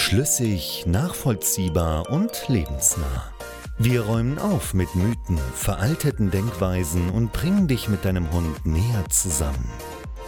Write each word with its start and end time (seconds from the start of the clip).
Schlüssig, 0.00 0.84
nachvollziehbar 0.86 2.08
und 2.08 2.48
lebensnah. 2.48 3.32
Wir 3.78 4.02
räumen 4.02 4.38
auf 4.38 4.72
mit 4.72 4.94
Mythen, 4.94 5.36
veralteten 5.54 6.30
Denkweisen 6.30 7.10
und 7.10 7.32
bringen 7.32 7.66
dich 7.66 7.88
mit 7.88 8.04
deinem 8.04 8.30
Hund 8.32 8.64
näher 8.64 9.04
zusammen, 9.10 9.68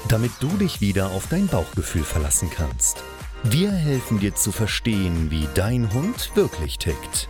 damit 0.08 0.32
du 0.40 0.48
dich 0.48 0.80
wieder 0.80 1.12
auf 1.12 1.28
dein 1.28 1.46
Bauchgefühl 1.46 2.02
verlassen 2.02 2.50
kannst. 2.50 3.02
Wir 3.44 3.70
helfen 3.70 4.18
dir 4.18 4.34
zu 4.34 4.50
verstehen, 4.50 5.30
wie 5.30 5.46
dein 5.54 5.94
Hund 5.94 6.32
wirklich 6.34 6.76
tickt. 6.76 7.28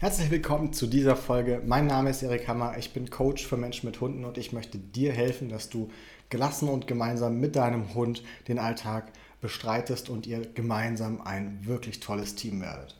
Herzlich 0.00 0.30
willkommen 0.30 0.74
zu 0.74 0.86
dieser 0.86 1.16
Folge. 1.16 1.62
Mein 1.64 1.86
Name 1.86 2.10
ist 2.10 2.22
Erik 2.22 2.46
Hammer. 2.46 2.76
Ich 2.78 2.92
bin 2.92 3.08
Coach 3.08 3.46
für 3.46 3.56
Menschen 3.56 3.86
mit 3.86 4.00
Hunden 4.00 4.26
und 4.26 4.36
ich 4.36 4.52
möchte 4.52 4.78
dir 4.78 5.12
helfen, 5.12 5.48
dass 5.48 5.70
du 5.70 5.88
gelassen 6.28 6.68
und 6.68 6.86
gemeinsam 6.86 7.40
mit 7.40 7.56
deinem 7.56 7.94
Hund 7.94 8.22
den 8.48 8.58
Alltag 8.58 9.12
bestreitest 9.42 10.08
und 10.08 10.26
ihr 10.26 10.40
gemeinsam 10.54 11.20
ein 11.20 11.66
wirklich 11.66 12.00
tolles 12.00 12.34
Team 12.34 12.62
werdet. 12.62 12.96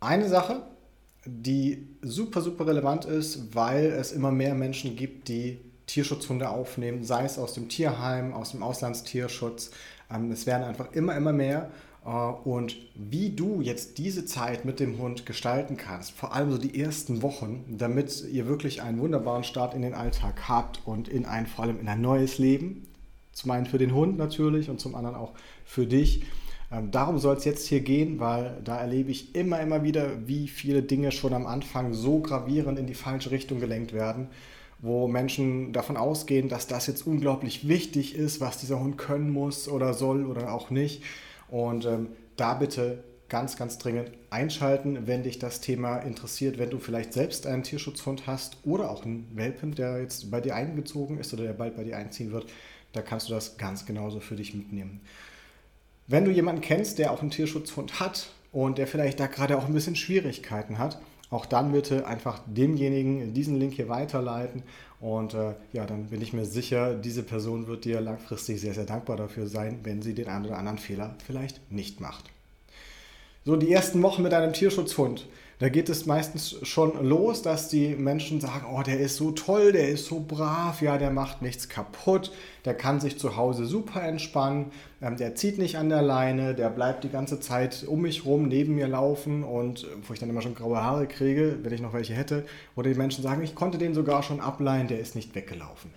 Eine 0.00 0.28
Sache, 0.28 0.62
die 1.24 1.88
super, 2.02 2.42
super 2.42 2.66
relevant 2.66 3.06
ist, 3.06 3.54
weil 3.54 3.86
es 3.86 4.12
immer 4.12 4.30
mehr 4.30 4.54
Menschen 4.54 4.96
gibt, 4.96 5.28
die 5.28 5.58
Tierschutzhunde 5.86 6.50
aufnehmen, 6.50 7.04
sei 7.04 7.24
es 7.24 7.38
aus 7.38 7.54
dem 7.54 7.68
Tierheim, 7.68 8.34
aus 8.34 8.50
dem 8.50 8.62
Auslandstierschutz. 8.62 9.70
Ähm, 10.12 10.30
es 10.30 10.46
werden 10.46 10.64
einfach 10.64 10.92
immer, 10.92 11.16
immer 11.16 11.32
mehr. 11.32 11.70
Äh, 12.04 12.08
und 12.08 12.76
wie 12.94 13.30
du 13.30 13.60
jetzt 13.60 13.98
diese 13.98 14.26
Zeit 14.26 14.64
mit 14.64 14.80
dem 14.80 14.98
Hund 14.98 15.26
gestalten 15.26 15.76
kannst, 15.76 16.12
vor 16.12 16.34
allem 16.34 16.50
so 16.50 16.58
die 16.58 16.78
ersten 16.80 17.22
Wochen, 17.22 17.64
damit 17.78 18.24
ihr 18.30 18.46
wirklich 18.46 18.82
einen 18.82 18.98
wunderbaren 18.98 19.44
Start 19.44 19.74
in 19.74 19.82
den 19.82 19.94
Alltag 19.94 20.48
habt 20.48 20.80
und 20.84 21.08
in 21.08 21.24
ein 21.24 21.46
vor 21.46 21.64
allem 21.64 21.80
in 21.80 21.88
ein 21.88 22.00
neues 22.00 22.38
Leben, 22.38 22.86
zum 23.34 23.50
einen 23.50 23.66
für 23.66 23.78
den 23.78 23.94
Hund 23.94 24.16
natürlich 24.16 24.70
und 24.70 24.80
zum 24.80 24.94
anderen 24.94 25.16
auch 25.16 25.32
für 25.64 25.86
dich. 25.86 26.22
Ähm, 26.72 26.90
darum 26.90 27.18
soll 27.18 27.36
es 27.36 27.44
jetzt 27.44 27.66
hier 27.66 27.80
gehen, 27.80 28.20
weil 28.20 28.60
da 28.64 28.78
erlebe 28.78 29.10
ich 29.10 29.34
immer, 29.34 29.60
immer 29.60 29.82
wieder, 29.82 30.26
wie 30.26 30.48
viele 30.48 30.82
Dinge 30.82 31.12
schon 31.12 31.34
am 31.34 31.46
Anfang 31.46 31.92
so 31.92 32.20
gravierend 32.20 32.78
in 32.78 32.86
die 32.86 32.94
falsche 32.94 33.30
Richtung 33.30 33.60
gelenkt 33.60 33.92
werden, 33.92 34.28
wo 34.78 35.06
Menschen 35.06 35.72
davon 35.72 35.96
ausgehen, 35.96 36.48
dass 36.48 36.66
das 36.66 36.86
jetzt 36.86 37.06
unglaublich 37.06 37.68
wichtig 37.68 38.14
ist, 38.14 38.40
was 38.40 38.58
dieser 38.58 38.80
Hund 38.80 38.96
können 38.96 39.30
muss 39.30 39.68
oder 39.68 39.94
soll 39.94 40.24
oder 40.24 40.52
auch 40.52 40.70
nicht. 40.70 41.02
Und 41.48 41.84
ähm, 41.84 42.08
da 42.36 42.54
bitte 42.54 43.04
ganz, 43.28 43.56
ganz 43.56 43.78
dringend 43.78 44.10
einschalten, 44.30 45.06
wenn 45.06 45.22
dich 45.22 45.38
das 45.38 45.60
Thema 45.60 45.98
interessiert, 45.98 46.58
wenn 46.58 46.70
du 46.70 46.78
vielleicht 46.78 47.12
selbst 47.12 47.46
einen 47.46 47.62
Tierschutzhund 47.62 48.26
hast 48.26 48.58
oder 48.64 48.90
auch 48.90 49.04
einen 49.04 49.28
Welpen, 49.34 49.74
der 49.74 50.00
jetzt 50.00 50.30
bei 50.30 50.40
dir 50.40 50.54
eingezogen 50.54 51.18
ist 51.18 51.32
oder 51.32 51.44
der 51.44 51.52
bald 51.52 51.76
bei 51.76 51.84
dir 51.84 51.96
einziehen 51.96 52.32
wird 52.32 52.46
da 52.94 53.02
kannst 53.02 53.28
du 53.28 53.34
das 53.34 53.58
ganz 53.58 53.86
genauso 53.86 54.20
für 54.20 54.36
dich 54.36 54.54
mitnehmen. 54.54 55.00
Wenn 56.06 56.24
du 56.24 56.30
jemanden 56.30 56.60
kennst, 56.60 56.98
der 56.98 57.12
auch 57.12 57.20
einen 57.20 57.30
Tierschutzhund 57.30 58.00
hat 58.00 58.28
und 58.52 58.78
der 58.78 58.86
vielleicht 58.86 59.20
da 59.20 59.26
gerade 59.26 59.58
auch 59.58 59.66
ein 59.66 59.74
bisschen 59.74 59.96
Schwierigkeiten 59.96 60.78
hat, 60.78 60.98
auch 61.30 61.46
dann 61.46 61.72
bitte 61.72 62.06
einfach 62.06 62.40
demjenigen 62.46 63.34
diesen 63.34 63.58
Link 63.58 63.74
hier 63.74 63.88
weiterleiten 63.88 64.62
und 65.00 65.34
äh, 65.34 65.54
ja, 65.72 65.84
dann 65.84 66.06
bin 66.06 66.22
ich 66.22 66.32
mir 66.32 66.44
sicher, 66.44 66.94
diese 66.94 67.22
Person 67.22 67.66
wird 67.66 67.84
dir 67.84 68.00
langfristig 68.00 68.60
sehr, 68.60 68.74
sehr 68.74 68.84
dankbar 68.84 69.16
dafür 69.16 69.46
sein, 69.46 69.80
wenn 69.82 70.00
sie 70.00 70.14
den 70.14 70.28
einen 70.28 70.46
oder 70.46 70.58
anderen 70.58 70.78
Fehler 70.78 71.14
vielleicht 71.26 71.70
nicht 71.70 72.00
macht. 72.00 72.30
So, 73.44 73.56
die 73.56 73.70
ersten 73.70 74.02
Wochen 74.02 74.22
mit 74.22 74.32
einem 74.32 74.54
Tierschutzhund. 74.54 75.26
Da 75.64 75.70
geht 75.70 75.88
es 75.88 76.04
meistens 76.04 76.56
schon 76.62 77.02
los, 77.08 77.40
dass 77.40 77.70
die 77.70 77.96
Menschen 77.96 78.38
sagen, 78.38 78.66
oh, 78.70 78.82
der 78.82 79.00
ist 79.00 79.16
so 79.16 79.30
toll, 79.30 79.72
der 79.72 79.88
ist 79.88 80.04
so 80.04 80.20
brav, 80.20 80.82
ja, 80.82 80.98
der 80.98 81.10
macht 81.10 81.40
nichts 81.40 81.70
kaputt, 81.70 82.32
der 82.66 82.74
kann 82.74 83.00
sich 83.00 83.18
zu 83.18 83.38
Hause 83.38 83.64
super 83.64 84.02
entspannen, 84.02 84.72
ähm, 85.00 85.16
der 85.16 85.36
zieht 85.36 85.56
nicht 85.56 85.78
an 85.78 85.88
der 85.88 86.02
Leine, 86.02 86.54
der 86.54 86.68
bleibt 86.68 87.02
die 87.04 87.08
ganze 87.08 87.40
Zeit 87.40 87.82
um 87.88 88.02
mich 88.02 88.26
rum, 88.26 88.46
neben 88.46 88.74
mir 88.74 88.88
laufen 88.88 89.42
und 89.42 89.86
wo 90.06 90.12
ich 90.12 90.20
dann 90.20 90.28
immer 90.28 90.42
schon 90.42 90.54
graue 90.54 90.82
Haare 90.82 91.06
kriege, 91.06 91.56
wenn 91.62 91.72
ich 91.72 91.80
noch 91.80 91.94
welche 91.94 92.12
hätte, 92.12 92.44
oder 92.76 92.90
die 92.90 92.98
Menschen 92.98 93.22
sagen, 93.22 93.42
ich 93.42 93.54
konnte 93.54 93.78
den 93.78 93.94
sogar 93.94 94.22
schon 94.22 94.40
ableihen, 94.40 94.86
der 94.86 95.00
ist 95.00 95.16
nicht 95.16 95.34
weggelaufen. 95.34 95.90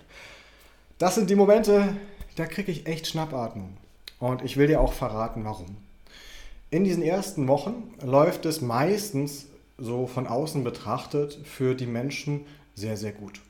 Das 0.96 1.14
sind 1.14 1.28
die 1.28 1.36
Momente, 1.36 1.94
da 2.36 2.46
kriege 2.46 2.72
ich 2.72 2.86
echt 2.86 3.06
Schnappatmung. 3.06 3.76
Und 4.18 4.40
ich 4.40 4.56
will 4.56 4.66
dir 4.66 4.80
auch 4.80 4.94
verraten, 4.94 5.44
warum. 5.44 5.76
In 6.70 6.84
diesen 6.84 7.02
ersten 7.02 7.48
Wochen 7.48 7.92
läuft 8.02 8.46
es 8.46 8.62
meistens 8.62 9.46
so 9.78 10.06
von 10.06 10.26
außen 10.26 10.64
betrachtet 10.64 11.38
für 11.44 11.74
die 11.74 11.86
Menschen 11.86 12.44
sehr, 12.74 12.96
sehr 12.96 13.12
gut. 13.12 13.40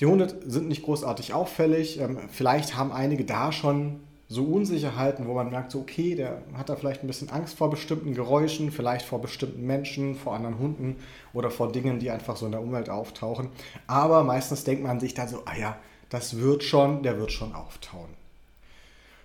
Die 0.00 0.06
Hunde 0.06 0.34
sind 0.46 0.68
nicht 0.68 0.82
großartig 0.82 1.34
auffällig. 1.34 2.00
Ähm, 2.00 2.18
vielleicht 2.28 2.76
haben 2.76 2.92
einige 2.92 3.24
da 3.24 3.52
schon 3.52 4.00
so 4.28 4.44
Unsicherheiten, 4.44 5.28
wo 5.28 5.34
man 5.34 5.50
merkt, 5.50 5.70
so 5.70 5.80
okay, 5.80 6.14
der 6.14 6.42
hat 6.54 6.68
da 6.68 6.76
vielleicht 6.76 7.04
ein 7.04 7.06
bisschen 7.06 7.30
Angst 7.30 7.56
vor 7.56 7.70
bestimmten 7.70 8.14
Geräuschen, 8.14 8.72
vielleicht 8.72 9.04
vor 9.04 9.20
bestimmten 9.20 9.66
Menschen, 9.66 10.16
vor 10.16 10.34
anderen 10.34 10.58
Hunden 10.58 10.96
oder 11.32 11.50
vor 11.50 11.70
Dingen, 11.70 11.98
die 11.98 12.10
einfach 12.10 12.36
so 12.36 12.46
in 12.46 12.52
der 12.52 12.62
Umwelt 12.62 12.88
auftauchen. 12.88 13.48
Aber 13.86 14.24
meistens 14.24 14.64
denkt 14.64 14.82
man 14.82 14.98
sich 14.98 15.14
dann 15.14 15.28
so, 15.28 15.42
ah 15.44 15.56
ja, 15.56 15.76
das 16.08 16.38
wird 16.38 16.64
schon, 16.64 17.02
der 17.02 17.18
wird 17.18 17.32
schon 17.32 17.54
auftauen. 17.54 18.08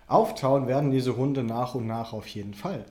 Auftauen 0.08 0.68
werden 0.68 0.92
diese 0.92 1.16
Hunde 1.16 1.44
nach 1.44 1.76
und 1.76 1.88
nach 1.88 2.14
auf 2.14 2.28
jeden 2.28 2.54
Fall. 2.54 2.86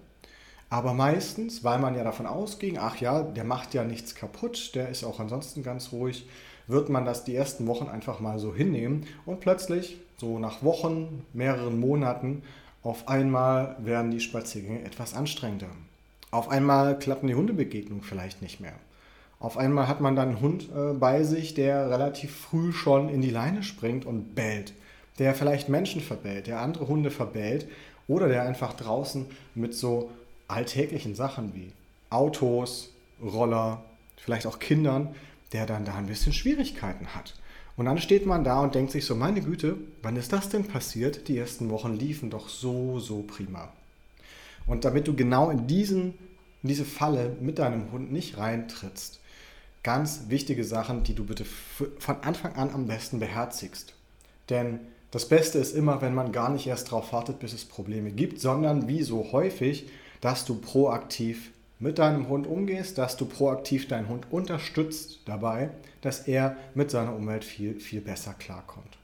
Aber 0.71 0.93
meistens, 0.93 1.65
weil 1.65 1.79
man 1.79 1.97
ja 1.97 2.05
davon 2.05 2.27
ausging, 2.27 2.79
ach 2.79 2.97
ja, 2.99 3.23
der 3.23 3.45
macht 3.45 3.73
ja 3.73 3.85
nichts 3.85 4.15
kaputt, 4.15 4.75
der 4.75 4.91
ist 4.91 5.03
auch 5.03 5.19
ansonsten 5.19 5.63
ganz 5.63 5.93
ruhig, 5.93 6.27
wird 6.67 6.91
man 6.91 7.07
das 7.07 7.25
die 7.25 7.35
ersten 7.35 7.67
Wochen 7.67 7.89
einfach 7.89 8.21
mal 8.21 8.39
so 8.39 8.55
hinnehmen 8.55 9.07
und 9.25 9.41
plötzlich, 9.41 9.99
so 10.19 10.39
nach 10.39 10.63
Wochen, 10.63 11.25
mehreren 11.33 11.81
Monaten, 11.81 12.43
auf 12.83 13.09
einmal 13.09 13.77
werden 13.79 14.11
die 14.11 14.21
Spaziergänge 14.21 14.85
etwas 14.85 15.15
anstrengender. 15.15 15.71
Auf 16.31 16.51
einmal 16.51 16.99
klappen 16.99 17.27
die 17.27 17.35
Hundebegegnungen 17.35 18.05
vielleicht 18.05 18.43
nicht 18.43 18.61
mehr. 18.61 18.75
Auf 19.41 19.57
einmal 19.57 19.89
hat 19.89 20.01
man 20.01 20.17
dann 20.17 20.29
einen 20.29 20.41
Hund 20.41 20.69
äh, 20.75 20.93
bei 20.93 21.23
sich, 21.23 21.55
der 21.55 21.91
relativ 21.91 22.35
früh 22.35 22.73
schon 22.73 23.09
in 23.09 23.23
die 23.23 23.31
Leine 23.31 23.63
springt 23.63 24.05
und 24.05 24.35
bellt, 24.35 24.75
der 25.19 25.35
vielleicht 25.35 25.69
Menschen 25.69 26.03
verbellt, 26.03 26.47
der 26.47 26.61
andere 26.61 26.89
Hunde 26.89 27.11
verbellt 27.11 27.67
oder 28.09 28.29
der 28.29 28.43
einfach 28.43 28.75
draußen 28.75 29.27
mit 29.55 29.75
so 29.75 30.11
alltäglichen 30.49 31.15
Sachen 31.15 31.55
wie 31.55 31.73
Autos, 32.11 32.91
Roller, 33.23 33.85
vielleicht 34.17 34.47
auch 34.47 34.59
Kindern, 34.59 35.15
der 35.53 35.67
dann 35.67 35.85
da 35.85 35.95
ein 35.95 36.07
bisschen 36.07 36.33
Schwierigkeiten 36.33 37.15
hat. 37.15 37.35
Und 37.77 37.85
dann 37.85 37.99
steht 37.99 38.27
man 38.27 38.43
da 38.43 38.61
und 38.61 38.75
denkt 38.75 38.91
sich 38.91 39.05
so, 39.05 39.15
meine 39.15 39.41
Güte, 39.41 39.77
wann 40.03 40.17
ist 40.17 40.33
das 40.33 40.49
denn 40.49 40.65
passiert? 40.65 41.29
Die 41.29 41.39
ersten 41.39 41.71
Wochen 41.71 41.95
liefen 41.95 42.29
doch 42.29 42.49
so, 42.49 42.99
so 42.99 43.23
prima. 43.23 43.73
Und 44.67 44.85
damit 44.85 45.07
du 45.07 45.15
genau 45.15 45.51
in, 45.51 45.67
diesen, 45.67 46.15
in 46.63 46.69
diese 46.69 46.85
Falle 46.85 47.37
mit 47.41 47.59
deinem 47.59 47.93
Hund 47.93 48.11
nicht 48.11 48.37
reintrittst, 48.37 49.21
ganz 49.83 50.25
wichtige 50.29 50.65
Sachen, 50.65 51.05
die 51.05 51.15
du 51.15 51.25
bitte 51.25 51.45
von 51.45 52.17
Anfang 52.23 52.57
an 52.57 52.71
am 52.71 52.87
besten 52.87 53.21
beherzigst. 53.21 53.95
Denn 54.51 54.81
das 55.11 55.29
Beste 55.29 55.59
ist 55.59 55.75
immer, 55.75 56.03
wenn 56.03 56.15
man 56.15 56.33
gar 56.33 56.51
nicht 56.51 56.67
erst 56.67 56.89
darauf 56.89 57.13
wartet, 57.13 57.39
bis 57.39 57.53
es 57.53 57.65
Probleme 57.65 58.11
gibt, 58.11 58.41
sondern 58.41 58.89
wie 58.89 59.03
so 59.03 59.33
häufig 59.33 59.89
dass 60.21 60.45
du 60.45 60.57
proaktiv 60.57 61.51
mit 61.79 61.99
deinem 61.99 62.29
Hund 62.29 62.47
umgehst, 62.47 62.99
dass 62.99 63.17
du 63.17 63.27
proaktiv 63.27 63.87
deinen 63.89 64.09
Hund 64.09 64.27
unterstützt 64.31 65.21
dabei, 65.27 65.71
dass 66.01 66.27
er 66.27 66.57
mit 66.75 66.91
seiner 66.91 67.15
Umwelt 67.15 67.45
viel, 67.45 67.79
viel 67.79 68.01
besser 68.01 68.35
klarkommt. 68.39 68.99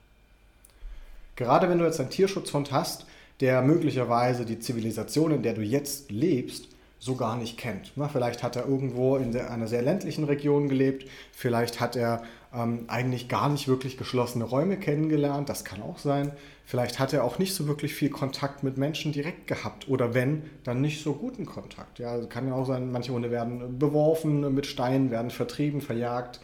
Gerade 1.37 1.69
wenn 1.69 1.79
du 1.79 1.85
jetzt 1.85 2.01
einen 2.01 2.11
Tierschutzhund 2.11 2.73
hast, 2.73 3.07
der 3.41 3.63
möglicherweise 3.63 4.45
die 4.45 4.61
Zivilisation, 4.61 5.33
in 5.33 5.43
der 5.43 5.55
du 5.55 5.63
jetzt 5.63 6.11
lebst, 6.11 6.69
so 7.05 7.17
gar 7.17 7.37
nicht 7.37 7.59
kennt. 7.59 7.93
Vielleicht 8.11 8.43
hat 8.43 8.57
er 8.57 8.67
irgendwo 8.67 9.17
in 9.17 9.37
einer 9.37 9.67
sehr 9.67 9.83
ländlichen 9.83 10.25
Region 10.25 10.71
gelebt, 10.71 11.07
vielleicht 11.33 11.79
hat 11.79 11.97
er 11.97 12.23
ähm, 12.55 12.85
eigentlich 12.89 13.29
gar 13.29 13.51
nicht 13.51 13.69
wirklich 13.69 13.99
geschlossene 13.99 14.45
Räume 14.45 14.79
kennengelernt, 14.79 15.51
das 15.51 15.67
kann 15.67 15.83
auch 15.83 15.99
sein. 15.99 16.33
Vielleicht 16.65 16.99
hat 16.99 17.13
er 17.13 17.25
auch 17.25 17.39
nicht 17.39 17.55
so 17.55 17.69
wirklich 17.69 17.93
viel 17.93 18.09
Kontakt 18.09 18.63
mit 18.63 18.79
Menschen 18.79 19.13
direkt 19.13 19.47
gehabt 19.49 19.87
oder 19.87 20.15
wenn, 20.15 20.45
dann 20.63 20.81
nicht 20.81 21.03
so 21.03 21.13
guten 21.13 21.45
Kontakt. 21.45 21.99
Ja, 21.99 22.09
also 22.09 22.27
kann 22.27 22.49
ja 22.49 22.55
auch 22.55 22.65
sein, 22.65 22.91
manche 22.91 23.13
Hunde 23.13 23.31
werden 23.31 23.79
beworfen 23.79 24.55
mit 24.55 24.65
Steinen, 24.65 25.11
werden 25.11 25.31
vertrieben, 25.31 25.83
verjagt. 25.83 26.41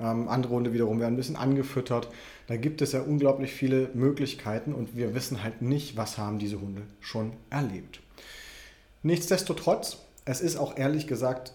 Ähm, 0.00 0.26
andere 0.28 0.54
Hunde 0.54 0.72
wiederum 0.72 1.00
werden 1.00 1.14
ein 1.14 1.18
bisschen 1.18 1.36
angefüttert. 1.36 2.08
Da 2.46 2.56
gibt 2.56 2.80
es 2.80 2.92
ja 2.92 3.02
unglaublich 3.02 3.52
viele 3.52 3.90
Möglichkeiten 3.92 4.72
und 4.72 4.96
wir 4.96 5.14
wissen 5.14 5.42
halt 5.42 5.60
nicht, 5.60 5.98
was 5.98 6.16
haben 6.16 6.38
diese 6.38 6.62
Hunde 6.62 6.84
schon 7.00 7.32
erlebt. 7.50 8.00
Nichtsdestotrotz 9.02 9.98
es 10.28 10.42
ist 10.42 10.58
auch 10.58 10.76
ehrlich 10.76 11.06
gesagt 11.06 11.52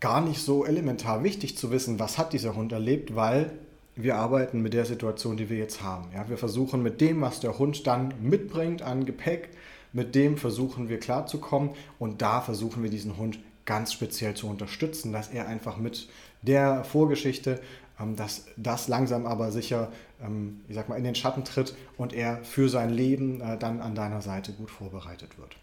gar 0.00 0.20
nicht 0.20 0.40
so 0.40 0.64
elementar 0.64 1.22
wichtig 1.22 1.56
zu 1.56 1.70
wissen, 1.70 2.00
was 2.00 2.18
hat 2.18 2.32
dieser 2.32 2.56
Hund 2.56 2.72
erlebt, 2.72 3.14
weil 3.14 3.52
wir 3.94 4.16
arbeiten 4.16 4.62
mit 4.62 4.74
der 4.74 4.84
Situation, 4.84 5.36
die 5.36 5.48
wir 5.48 5.58
jetzt 5.58 5.80
haben. 5.80 6.08
Ja, 6.12 6.28
wir 6.28 6.36
versuchen 6.36 6.82
mit 6.82 7.00
dem, 7.00 7.20
was 7.20 7.38
der 7.38 7.56
Hund 7.60 7.86
dann 7.86 8.12
mitbringt 8.20 8.82
an 8.82 9.06
Gepäck, 9.06 9.50
mit 9.92 10.16
dem 10.16 10.38
versuchen 10.38 10.88
wir 10.88 10.98
klarzukommen 10.98 11.70
und 12.00 12.20
da 12.20 12.40
versuchen 12.40 12.82
wir 12.82 12.90
diesen 12.90 13.16
Hund 13.16 13.38
ganz 13.64 13.92
speziell 13.92 14.34
zu 14.34 14.48
unterstützen, 14.48 15.12
dass 15.12 15.28
er 15.28 15.46
einfach 15.46 15.76
mit 15.76 16.08
der 16.42 16.82
Vorgeschichte, 16.82 17.60
ähm, 18.00 18.16
dass 18.16 18.46
das 18.56 18.88
langsam 18.88 19.24
aber 19.24 19.52
sicher, 19.52 19.92
ähm, 20.20 20.62
ich 20.68 20.74
sag 20.74 20.88
mal, 20.88 20.96
in 20.96 21.04
den 21.04 21.14
Schatten 21.14 21.44
tritt 21.44 21.76
und 21.96 22.12
er 22.12 22.42
für 22.42 22.68
sein 22.68 22.90
Leben 22.90 23.40
äh, 23.40 23.56
dann 23.56 23.80
an 23.80 23.94
deiner 23.94 24.20
Seite 24.20 24.52
gut 24.52 24.72
vorbereitet 24.72 25.38
wird. 25.38 25.54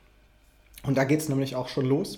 Und 0.88 0.98
da 0.98 1.04
geht 1.04 1.20
es 1.20 1.30
nämlich 1.30 1.56
auch 1.56 1.68
schon 1.68 1.86
los. 1.86 2.18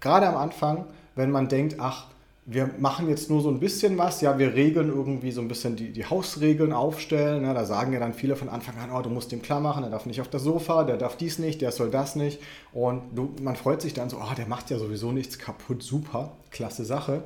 Gerade 0.00 0.26
am 0.28 0.36
Anfang, 0.36 0.86
wenn 1.16 1.30
man 1.30 1.48
denkt, 1.48 1.76
ach, 1.78 2.06
wir 2.48 2.70
machen 2.78 3.08
jetzt 3.08 3.28
nur 3.28 3.40
so 3.40 3.48
ein 3.50 3.58
bisschen 3.58 3.98
was, 3.98 4.20
ja, 4.20 4.38
wir 4.38 4.54
regeln 4.54 4.88
irgendwie 4.88 5.32
so 5.32 5.40
ein 5.40 5.48
bisschen 5.48 5.74
die, 5.74 5.92
die 5.92 6.04
Hausregeln 6.04 6.72
aufstellen. 6.72 7.42
Ja, 7.42 7.52
da 7.54 7.64
sagen 7.64 7.92
ja 7.92 7.98
dann 7.98 8.14
viele 8.14 8.36
von 8.36 8.48
Anfang 8.48 8.78
an, 8.78 8.90
oh, 8.94 9.02
du 9.02 9.10
musst 9.10 9.32
dem 9.32 9.42
klar 9.42 9.58
machen, 9.58 9.82
der 9.82 9.90
darf 9.90 10.06
nicht 10.06 10.20
auf 10.20 10.28
das 10.28 10.44
Sofa, 10.44 10.84
der 10.84 10.96
darf 10.96 11.16
dies 11.16 11.40
nicht, 11.40 11.60
der 11.60 11.72
soll 11.72 11.90
das 11.90 12.14
nicht. 12.14 12.40
Und 12.72 13.02
du, 13.16 13.34
man 13.42 13.56
freut 13.56 13.82
sich 13.82 13.94
dann 13.94 14.08
so, 14.08 14.18
oh, 14.18 14.34
der 14.36 14.46
macht 14.46 14.70
ja 14.70 14.78
sowieso 14.78 15.10
nichts 15.10 15.40
kaputt, 15.40 15.82
super, 15.82 16.36
klasse 16.52 16.84
Sache. 16.84 17.24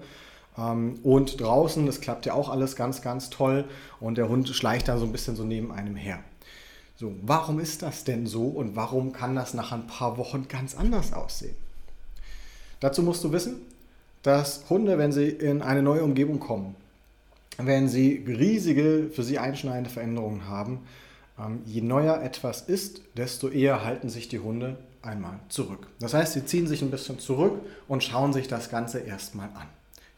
Ähm, 0.57 1.01
und 1.03 1.39
draußen, 1.39 1.85
das 1.85 2.01
klappt 2.01 2.25
ja 2.25 2.33
auch 2.33 2.49
alles 2.49 2.75
ganz, 2.75 3.03
ganz 3.03 3.29
toll. 3.29 3.67
Und 4.01 4.17
der 4.17 4.31
Hund 4.31 4.49
schleicht 4.49 4.89
da 4.89 4.97
so 4.97 5.05
ein 5.05 5.13
bisschen 5.13 5.37
so 5.37 5.45
neben 5.45 5.71
einem 5.71 5.97
her. 5.97 6.21
So, 7.01 7.15
warum 7.23 7.61
ist 7.61 7.81
das 7.81 8.05
denn 8.05 8.27
so 8.27 8.45
und 8.45 8.77
warum 8.77 9.15
kann 9.15 9.35
das 9.35 9.55
nach 9.55 9.73
ein 9.73 9.87
paar 9.87 10.19
Wochen 10.19 10.49
ganz 10.49 10.77
anders 10.77 11.15
aussehen? 11.15 11.55
Dazu 12.79 13.03
musst 13.03 13.25
du 13.25 13.33
wissen, 13.33 13.63
dass 14.23 14.69
Hunde, 14.69 14.99
wenn 14.99 15.11
sie 15.11 15.31
in 15.31 15.63
eine 15.63 15.83
neue 15.83 16.05
Umgebung 16.05 16.41
kommen, 16.41 16.77
wenn 17.57 17.89
sie 17.89 18.23
riesige, 18.27 19.09
für 19.15 19.23
sie 19.23 19.39
einschneidende 19.39 19.89
Veränderungen 19.89 20.47
haben, 20.47 20.81
ähm, 21.39 21.63
je 21.65 21.81
neuer 21.81 22.21
etwas 22.21 22.61
ist, 22.61 23.01
desto 23.17 23.49
eher 23.49 23.83
halten 23.83 24.11
sich 24.11 24.29
die 24.29 24.41
Hunde 24.41 24.77
einmal 25.01 25.41
zurück. 25.49 25.87
Das 26.01 26.13
heißt, 26.13 26.35
sie 26.35 26.45
ziehen 26.45 26.67
sich 26.67 26.83
ein 26.83 26.91
bisschen 26.91 27.19
zurück 27.19 27.63
und 27.89 28.05
schauen 28.05 28.35
sich 28.35 28.47
das 28.47 28.69
Ganze 28.69 28.99
erstmal 28.99 29.49
an. 29.55 29.69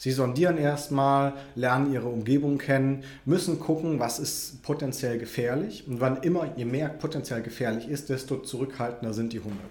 Sie 0.03 0.11
sondieren 0.11 0.59
erstmal, 0.59 1.35
lernen 1.55 1.93
ihre 1.93 2.09
Umgebung 2.09 2.59
kennen, 2.59 3.05
müssen 3.25 3.61
gucken, 3.61 4.01
was 4.01 4.19
ist 4.19 4.61
potenziell 4.63 5.17
gefährlich. 5.19 5.85
Und 5.87 6.01
wann 6.01 6.23
immer, 6.23 6.49
je 6.57 6.65
mehr 6.65 6.89
potenziell 6.89 7.43
gefährlich 7.43 7.87
ist, 7.89 8.09
desto 8.09 8.39
zurückhaltender 8.39 9.15
sind 9.15 9.33
die 9.33 9.39
Hunde. 9.39 9.63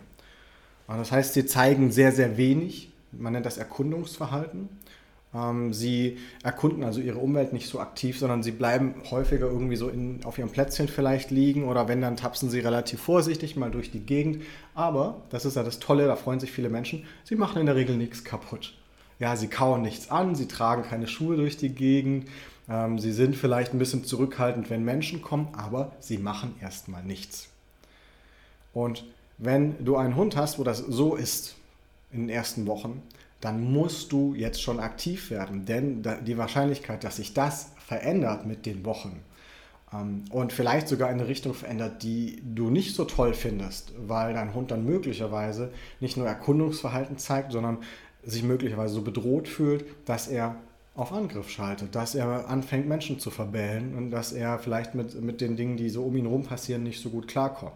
Das 0.87 1.11
heißt, 1.11 1.33
sie 1.33 1.45
zeigen 1.45 1.91
sehr, 1.91 2.13
sehr 2.13 2.37
wenig 2.37 2.91
man 3.11 3.33
nennt 3.33 3.45
das 3.45 3.57
Erkundungsverhalten. 3.57 4.69
Ähm, 5.33 5.73
sie 5.73 6.17
erkunden 6.43 6.83
also 6.83 6.99
ihre 6.99 7.19
Umwelt 7.19 7.53
nicht 7.53 7.69
so 7.69 7.79
aktiv, 7.79 8.19
sondern 8.19 8.43
sie 8.43 8.51
bleiben 8.51 8.95
häufiger 9.09 9.47
irgendwie 9.47 9.75
so 9.75 9.89
in, 9.89 10.23
auf 10.25 10.37
ihrem 10.37 10.49
Plätzchen 10.49 10.87
vielleicht 10.87 11.31
liegen 11.31 11.65
oder 11.65 11.87
wenn, 11.87 12.01
dann 12.01 12.17
tapsen 12.17 12.49
sie 12.49 12.59
relativ 12.59 13.01
vorsichtig 13.01 13.55
mal 13.55 13.71
durch 13.71 13.91
die 13.91 14.01
Gegend. 14.01 14.43
Aber, 14.75 15.21
das 15.29 15.45
ist 15.45 15.55
ja 15.55 15.63
das 15.63 15.79
Tolle, 15.79 16.05
da 16.05 16.15
freuen 16.15 16.39
sich 16.39 16.51
viele 16.51 16.69
Menschen, 16.69 17.05
sie 17.23 17.35
machen 17.35 17.59
in 17.59 17.65
der 17.65 17.75
Regel 17.75 17.97
nichts 17.97 18.23
kaputt. 18.23 18.73
Ja, 19.21 19.35
sie 19.35 19.49
kauen 19.49 19.83
nichts 19.83 20.09
an, 20.09 20.33
sie 20.33 20.47
tragen 20.47 20.81
keine 20.81 21.07
Schuhe 21.07 21.37
durch 21.37 21.55
die 21.55 21.69
Gegend, 21.69 22.27
ähm, 22.67 22.97
sie 22.97 23.11
sind 23.11 23.35
vielleicht 23.35 23.71
ein 23.71 23.77
bisschen 23.77 24.03
zurückhaltend, 24.03 24.71
wenn 24.71 24.83
Menschen 24.83 25.21
kommen, 25.21 25.49
aber 25.53 25.91
sie 25.99 26.17
machen 26.17 26.55
erstmal 26.59 27.03
nichts. 27.03 27.47
Und 28.73 29.05
wenn 29.37 29.85
du 29.85 29.95
einen 29.95 30.15
Hund 30.15 30.35
hast, 30.35 30.57
wo 30.57 30.63
das 30.63 30.79
so 30.79 31.15
ist, 31.15 31.55
in 32.11 32.21
den 32.21 32.29
ersten 32.29 32.65
Wochen, 32.65 33.03
dann 33.41 33.71
musst 33.71 34.11
du 34.11 34.33
jetzt 34.33 34.59
schon 34.59 34.79
aktiv 34.79 35.29
werden. 35.29 35.65
Denn 35.65 36.03
die 36.25 36.37
Wahrscheinlichkeit, 36.39 37.03
dass 37.03 37.17
sich 37.17 37.35
das 37.35 37.73
verändert 37.77 38.47
mit 38.47 38.65
den 38.65 38.85
Wochen 38.85 39.21
ähm, 39.93 40.25
und 40.31 40.51
vielleicht 40.51 40.87
sogar 40.87 41.09
in 41.11 41.19
eine 41.19 41.27
Richtung 41.27 41.53
verändert, 41.53 42.01
die 42.01 42.41
du 42.43 42.71
nicht 42.71 42.95
so 42.95 43.05
toll 43.05 43.35
findest, 43.35 43.93
weil 43.97 44.33
dein 44.33 44.55
Hund 44.55 44.71
dann 44.71 44.83
möglicherweise 44.83 45.71
nicht 45.99 46.17
nur 46.17 46.27
Erkundungsverhalten 46.27 47.19
zeigt, 47.19 47.51
sondern 47.51 47.77
sich 48.23 48.43
möglicherweise 48.43 48.93
so 48.93 49.01
bedroht 49.01 49.47
fühlt, 49.47 49.85
dass 50.05 50.27
er 50.27 50.55
auf 50.95 51.13
Angriff 51.13 51.49
schaltet, 51.49 51.95
dass 51.95 52.15
er 52.15 52.49
anfängt, 52.49 52.87
Menschen 52.87 53.19
zu 53.19 53.31
verbellen 53.31 53.95
und 53.95 54.11
dass 54.11 54.33
er 54.33 54.59
vielleicht 54.59 54.93
mit, 54.93 55.19
mit 55.21 55.41
den 55.41 55.55
Dingen, 55.55 55.77
die 55.77 55.89
so 55.89 56.03
um 56.03 56.15
ihn 56.17 56.25
herum 56.25 56.43
passieren, 56.43 56.83
nicht 56.83 57.01
so 57.01 57.09
gut 57.09 57.27
klarkommt. 57.27 57.73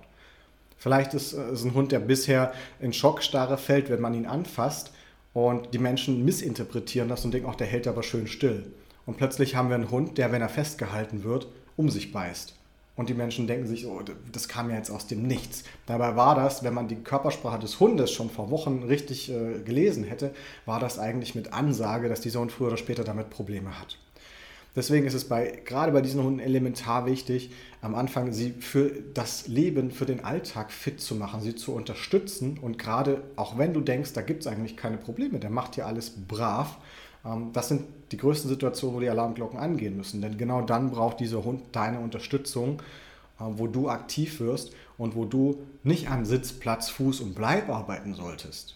Vielleicht 0.78 1.14
ist 1.14 1.34
es 1.34 1.64
ein 1.64 1.74
Hund, 1.74 1.92
der 1.92 2.00
bisher 2.00 2.54
in 2.80 2.94
Schockstarre 2.94 3.58
fällt, 3.58 3.90
wenn 3.90 4.02
man 4.02 4.14
ihn 4.14 4.26
anfasst 4.26 4.92
und 5.34 5.74
die 5.74 5.80
Menschen 5.80 6.26
missinterpretieren 6.26 7.10
das 7.10 7.26
und 7.26 7.34
denken, 7.34 7.50
auch 7.50 7.56
der 7.56 7.68
hält 7.68 7.88
aber 7.88 8.04
schön 8.04 8.28
still. 8.28 8.72
Und 9.06 9.18
plötzlich 9.18 9.56
haben 9.56 9.70
wir 9.70 9.76
einen 9.76 9.92
Hund, 9.92 10.18
der, 10.18 10.32
wenn 10.32 10.42
er 10.42 10.50
festgehalten 10.50 11.24
wird, 11.24 11.48
um 11.78 11.90
sich 11.90 12.12
beißt. 12.12 12.56
Und 12.96 13.10
die 13.10 13.14
Menschen 13.14 13.46
denken 13.46 13.68
sich, 13.68 13.86
oh, 13.88 14.02
das 14.32 14.48
kam 14.48 14.70
ja 14.70 14.78
jetzt 14.78 14.90
aus 14.90 15.06
dem 15.08 15.24
Nichts. 15.24 15.64
Dabei 15.86 16.16
war 16.16 16.36
das, 16.36 16.64
wenn 16.64 16.74
man 16.74 16.88
die 16.88 16.96
Körpersprache 16.96 17.60
des 17.60 17.80
Hundes 17.80 18.12
schon 18.12 18.30
vor 18.30 18.50
Wochen 18.52 18.84
richtig 18.84 19.30
äh, 19.30 19.60
gelesen 19.60 20.06
hätte, 20.06 20.34
war 20.66 20.80
das 20.80 20.98
eigentlich 20.98 21.36
mit 21.36 21.52
Ansage, 21.52 22.08
dass 22.08 22.22
dieser 22.22 22.40
Hund 22.40 22.54
früher 22.54 22.68
oder 22.68 22.78
später 22.78 23.04
damit 23.04 23.30
Probleme 23.30 23.80
hat. 23.80 23.98
Deswegen 24.76 25.08
ist 25.08 25.14
es 25.14 25.26
bei, 25.26 25.62
gerade 25.64 25.94
bei 25.94 26.02
diesen 26.02 26.22
Hunden 26.22 26.40
elementar 26.40 27.06
wichtig, 27.06 27.52
am 27.82 27.96
Anfang 27.96 28.34
sie 28.34 28.52
für 28.60 28.92
das 29.14 29.48
Leben, 29.48 29.90
für 29.90 30.06
den 30.06 30.26
Alltag 30.26 30.72
fit 30.72 31.00
zu 31.00 31.16
machen, 31.16 31.40
sie 31.40 31.56
zu 31.56 31.74
unterstützen. 31.74 32.58
Und 32.62 32.78
gerade 32.78 33.24
auch 33.38 33.58
wenn 33.58 33.74
du 33.74 33.80
denkst, 33.80 34.12
da 34.14 34.22
gibt 34.22 34.42
es 34.42 34.48
eigentlich 34.48 34.76
keine 34.76 34.98
Probleme, 34.98 35.40
der 35.40 35.50
macht 35.50 35.76
hier 35.76 35.88
alles 35.88 36.12
brav, 36.28 36.78
das 37.54 37.70
sind 37.70 37.84
die 38.12 38.18
größten 38.18 38.50
Situationen, 38.50 38.96
wo 38.96 39.00
die 39.00 39.10
Alarmglocken 39.10 39.60
angehen 39.60 39.98
müssen. 39.98 40.22
Denn 40.22 40.38
genau 40.38 40.62
dann 40.62 40.92
braucht 40.92 41.20
dieser 41.20 41.44
Hund 41.44 41.62
deine 41.72 42.00
Unterstützung, 42.00 42.82
äh, 43.40 43.44
wo 43.48 43.68
du 43.68 43.90
aktiv 43.90 44.40
wirst 44.40 44.72
und 44.98 45.16
wo 45.16 45.26
du 45.26 45.60
nicht 45.84 46.10
an 46.10 46.26
Sitz, 46.26 46.54
Platz, 46.54 46.90
Fuß 46.90 47.22
und 47.22 47.36
Bleib 47.36 47.70
arbeiten 47.70 48.14
solltest. 48.14 48.76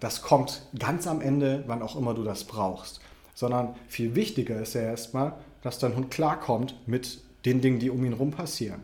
Das 0.00 0.22
kommt 0.22 0.62
ganz 0.78 1.06
am 1.06 1.20
Ende, 1.20 1.64
wann 1.66 1.82
auch 1.82 1.96
immer 1.96 2.14
du 2.14 2.24
das 2.24 2.44
brauchst 2.44 3.00
sondern 3.34 3.74
viel 3.88 4.14
wichtiger 4.14 4.60
ist 4.60 4.74
ja 4.74 4.82
erstmal, 4.82 5.34
dass 5.62 5.78
dein 5.78 5.96
Hund 5.96 6.10
klarkommt 6.10 6.76
mit 6.86 7.20
den 7.44 7.60
Dingen, 7.60 7.78
die 7.78 7.90
um 7.90 8.04
ihn 8.04 8.12
herum 8.12 8.30
passieren. 8.30 8.80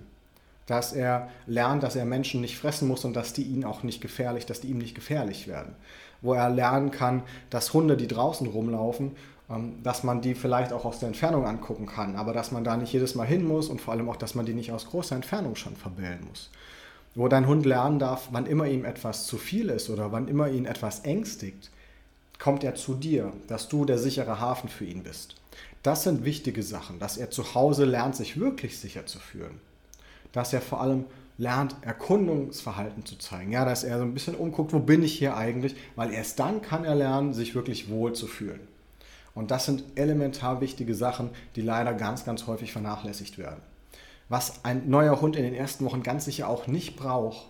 Dass 0.68 0.92
er 0.92 1.28
lernt, 1.46 1.82
dass 1.82 1.96
er 1.96 2.04
Menschen 2.04 2.40
nicht 2.40 2.56
fressen 2.56 2.86
muss 2.86 3.04
und 3.04 3.14
dass 3.14 3.32
die 3.32 3.42
ihn 3.42 3.64
auch 3.64 3.82
nicht 3.82 4.00
gefährlich, 4.00 4.46
dass 4.46 4.60
die 4.60 4.68
ihm 4.68 4.78
nicht 4.78 4.94
gefährlich 4.94 5.48
werden. 5.48 5.74
Wo 6.20 6.34
er 6.34 6.48
lernen 6.48 6.92
kann, 6.92 7.24
dass 7.50 7.74
Hunde, 7.74 7.96
die 7.96 8.06
draußen 8.06 8.46
rumlaufen, 8.46 9.16
ähm, 9.50 9.82
dass 9.82 10.04
man 10.04 10.20
die 10.20 10.34
vielleicht 10.34 10.72
auch 10.72 10.84
aus 10.84 11.00
der 11.00 11.08
Entfernung 11.08 11.46
angucken 11.46 11.86
kann, 11.86 12.16
aber 12.16 12.32
dass 12.32 12.52
man 12.52 12.64
da 12.64 12.76
nicht 12.76 12.92
jedes 12.92 13.14
Mal 13.14 13.26
hin 13.26 13.46
muss 13.46 13.68
und 13.68 13.80
vor 13.80 13.94
allem 13.94 14.08
auch, 14.08 14.16
dass 14.16 14.34
man 14.34 14.46
die 14.46 14.54
nicht 14.54 14.72
aus 14.72 14.86
großer 14.86 15.16
Entfernung 15.16 15.56
schon 15.56 15.74
verbellen 15.74 16.24
muss. 16.28 16.50
Wo 17.14 17.28
dein 17.28 17.46
Hund 17.48 17.64
lernen 17.66 17.98
darf, 17.98 18.28
wann 18.30 18.46
immer 18.46 18.66
ihm 18.66 18.84
etwas 18.84 19.26
zu 19.26 19.38
viel 19.38 19.70
ist 19.70 19.90
oder 19.90 20.12
wann 20.12 20.28
immer 20.28 20.48
ihn 20.48 20.66
etwas 20.66 21.00
ängstigt, 21.00 21.70
kommt 22.38 22.62
er 22.62 22.74
zu 22.74 22.94
dir, 22.94 23.32
dass 23.48 23.68
du 23.68 23.84
der 23.84 23.98
sichere 23.98 24.38
Hafen 24.38 24.68
für 24.68 24.84
ihn 24.84 25.02
bist. 25.02 25.36
Das 25.82 26.02
sind 26.02 26.24
wichtige 26.24 26.62
Sachen, 26.62 26.98
dass 26.98 27.16
er 27.16 27.30
zu 27.30 27.54
Hause 27.54 27.84
lernt, 27.84 28.16
sich 28.16 28.38
wirklich 28.38 28.78
sicher 28.78 29.06
zu 29.06 29.18
fühlen. 29.18 29.60
Dass 30.32 30.52
er 30.52 30.60
vor 30.60 30.80
allem 30.80 31.04
lernt, 31.38 31.76
Erkundungsverhalten 31.82 33.06
zu 33.06 33.16
zeigen. 33.16 33.52
Ja, 33.52 33.64
dass 33.64 33.84
er 33.84 33.98
so 33.98 34.04
ein 34.04 34.12
bisschen 34.12 34.34
umguckt, 34.34 34.72
wo 34.72 34.80
bin 34.80 35.02
ich 35.02 35.16
hier 35.16 35.36
eigentlich, 35.36 35.76
weil 35.94 36.12
erst 36.12 36.38
dann 36.40 36.60
kann 36.62 36.84
er 36.84 36.96
lernen, 36.96 37.32
sich 37.32 37.54
wirklich 37.54 37.88
wohl 37.88 38.12
zu 38.12 38.26
fühlen. 38.26 38.60
Und 39.34 39.52
das 39.52 39.66
sind 39.66 39.84
elementar 39.94 40.60
wichtige 40.60 40.96
Sachen, 40.96 41.30
die 41.54 41.62
leider 41.62 41.94
ganz, 41.94 42.24
ganz 42.24 42.48
häufig 42.48 42.72
vernachlässigt 42.72 43.38
werden. 43.38 43.60
Was 44.28 44.64
ein 44.64 44.90
neuer 44.90 45.20
Hund 45.20 45.36
in 45.36 45.44
den 45.44 45.54
ersten 45.54 45.84
Wochen 45.84 46.02
ganz 46.02 46.24
sicher 46.24 46.48
auch 46.48 46.66
nicht 46.66 46.96
braucht, 46.96 47.46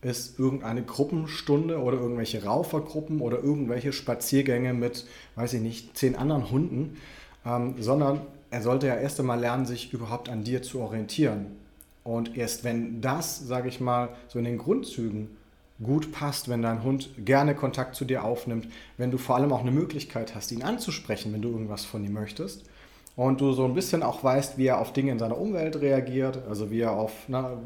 ist 0.00 0.38
irgendeine 0.38 0.82
Gruppenstunde 0.82 1.80
oder 1.80 1.98
irgendwelche 1.98 2.44
Raufergruppen 2.44 3.20
oder 3.20 3.42
irgendwelche 3.42 3.92
Spaziergänge 3.92 4.74
mit, 4.74 5.06
weiß 5.34 5.54
ich 5.54 5.60
nicht, 5.60 5.96
zehn 5.96 6.14
anderen 6.14 6.50
Hunden, 6.50 6.98
ähm, 7.44 7.82
sondern 7.82 8.20
er 8.50 8.62
sollte 8.62 8.86
ja 8.86 8.94
erst 8.94 9.18
einmal 9.18 9.40
lernen, 9.40 9.66
sich 9.66 9.92
überhaupt 9.92 10.28
an 10.28 10.44
dir 10.44 10.62
zu 10.62 10.80
orientieren. 10.80 11.46
Und 12.04 12.36
erst 12.36 12.64
wenn 12.64 13.00
das, 13.00 13.46
sage 13.46 13.68
ich 13.68 13.80
mal, 13.80 14.10
so 14.28 14.38
in 14.38 14.44
den 14.44 14.58
Grundzügen 14.58 15.36
gut 15.82 16.12
passt, 16.12 16.48
wenn 16.48 16.62
dein 16.62 16.84
Hund 16.84 17.10
gerne 17.18 17.54
Kontakt 17.54 17.96
zu 17.96 18.04
dir 18.04 18.24
aufnimmt, 18.24 18.68
wenn 18.96 19.10
du 19.10 19.18
vor 19.18 19.36
allem 19.36 19.52
auch 19.52 19.62
eine 19.62 19.72
Möglichkeit 19.72 20.34
hast, 20.34 20.52
ihn 20.52 20.62
anzusprechen, 20.62 21.32
wenn 21.32 21.42
du 21.42 21.50
irgendwas 21.50 21.84
von 21.84 22.04
ihm 22.04 22.12
möchtest, 22.12 22.64
und 23.16 23.40
du 23.40 23.52
so 23.52 23.64
ein 23.64 23.74
bisschen 23.74 24.02
auch 24.02 24.24
weißt, 24.24 24.58
wie 24.58 24.66
er 24.66 24.80
auf 24.80 24.92
Dinge 24.92 25.12
in 25.12 25.18
seiner 25.18 25.38
Umwelt 25.38 25.80
reagiert, 25.80 26.40
also 26.48 26.70
wie 26.70 26.80
er 26.80 26.92
auf 26.92 27.12
na, 27.28 27.58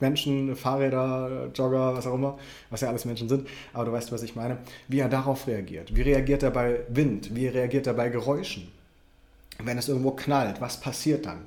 Menschen, 0.00 0.56
Fahrräder, 0.56 1.50
Jogger, 1.54 1.94
was 1.94 2.06
auch 2.06 2.14
immer, 2.14 2.38
was 2.70 2.80
ja 2.80 2.88
alles 2.88 3.04
Menschen 3.04 3.28
sind, 3.28 3.46
aber 3.74 3.84
du 3.84 3.92
weißt, 3.92 4.12
was 4.12 4.22
ich 4.22 4.34
meine, 4.34 4.58
wie 4.88 5.00
er 5.00 5.10
darauf 5.10 5.46
reagiert. 5.46 5.94
Wie 5.94 6.02
reagiert 6.02 6.42
er 6.42 6.50
bei 6.50 6.80
Wind? 6.88 7.34
Wie 7.34 7.48
reagiert 7.48 7.86
er 7.86 7.94
bei 7.94 8.08
Geräuschen? 8.08 8.68
Wenn 9.62 9.76
es 9.76 9.88
irgendwo 9.88 10.12
knallt, 10.12 10.60
was 10.60 10.80
passiert 10.80 11.26
dann? 11.26 11.46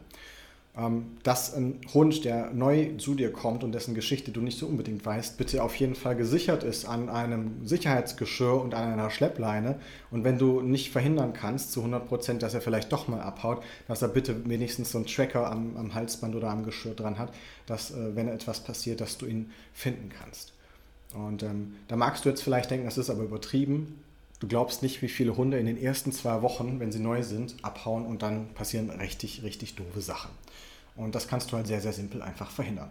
Ähm, 0.77 1.17
dass 1.23 1.53
ein 1.53 1.81
Hund, 1.93 2.23
der 2.23 2.51
neu 2.51 2.95
zu 2.97 3.13
dir 3.13 3.33
kommt 3.33 3.63
und 3.63 3.73
dessen 3.73 3.93
Geschichte 3.93 4.31
du 4.31 4.39
nicht 4.39 4.57
so 4.57 4.67
unbedingt 4.67 5.05
weißt, 5.05 5.37
bitte 5.37 5.63
auf 5.63 5.75
jeden 5.75 5.95
Fall 5.95 6.15
gesichert 6.15 6.63
ist 6.63 6.85
an 6.85 7.09
einem 7.09 7.67
Sicherheitsgeschirr 7.67 8.61
und 8.61 8.73
an 8.73 8.93
einer 8.93 9.09
Schleppleine. 9.09 9.79
Und 10.11 10.23
wenn 10.23 10.37
du 10.37 10.61
nicht 10.61 10.91
verhindern 10.91 11.33
kannst 11.33 11.73
zu 11.73 11.81
100 11.81 12.07
Prozent, 12.07 12.41
dass 12.41 12.53
er 12.53 12.61
vielleicht 12.61 12.91
doch 12.91 13.09
mal 13.09 13.19
abhaut, 13.19 13.63
dass 13.87 14.01
er 14.01 14.07
bitte 14.07 14.47
wenigstens 14.47 14.91
so 14.91 14.97
einen 14.97 15.07
Tracker 15.07 15.51
am, 15.51 15.75
am 15.75 15.93
Halsband 15.93 16.35
oder 16.35 16.49
am 16.49 16.63
Geschirr 16.63 16.93
dran 16.93 17.19
hat, 17.19 17.33
dass, 17.65 17.91
äh, 17.91 18.15
wenn 18.15 18.29
etwas 18.29 18.61
passiert, 18.61 19.01
dass 19.01 19.17
du 19.17 19.25
ihn 19.25 19.51
finden 19.73 20.09
kannst. 20.09 20.53
Und 21.13 21.43
ähm, 21.43 21.75
da 21.89 21.97
magst 21.97 22.23
du 22.23 22.29
jetzt 22.29 22.41
vielleicht 22.41 22.71
denken, 22.71 22.85
das 22.85 22.97
ist 22.97 23.09
aber 23.09 23.23
übertrieben. 23.23 24.01
Du 24.41 24.47
glaubst 24.47 24.81
nicht, 24.81 25.03
wie 25.03 25.07
viele 25.07 25.37
Hunde 25.37 25.59
in 25.59 25.67
den 25.67 25.77
ersten 25.77 26.11
zwei 26.11 26.41
Wochen, 26.41 26.79
wenn 26.79 26.91
sie 26.91 26.99
neu 26.99 27.21
sind, 27.21 27.55
abhauen 27.61 28.07
und 28.07 28.23
dann 28.23 28.47
passieren 28.55 28.89
richtig, 28.89 29.43
richtig 29.43 29.75
doofe 29.75 30.01
Sachen. 30.01 30.31
Und 30.95 31.13
das 31.13 31.27
kannst 31.27 31.51
du 31.51 31.57
halt 31.57 31.67
sehr, 31.67 31.79
sehr 31.79 31.93
simpel 31.93 32.23
einfach 32.23 32.49
verhindern. 32.49 32.89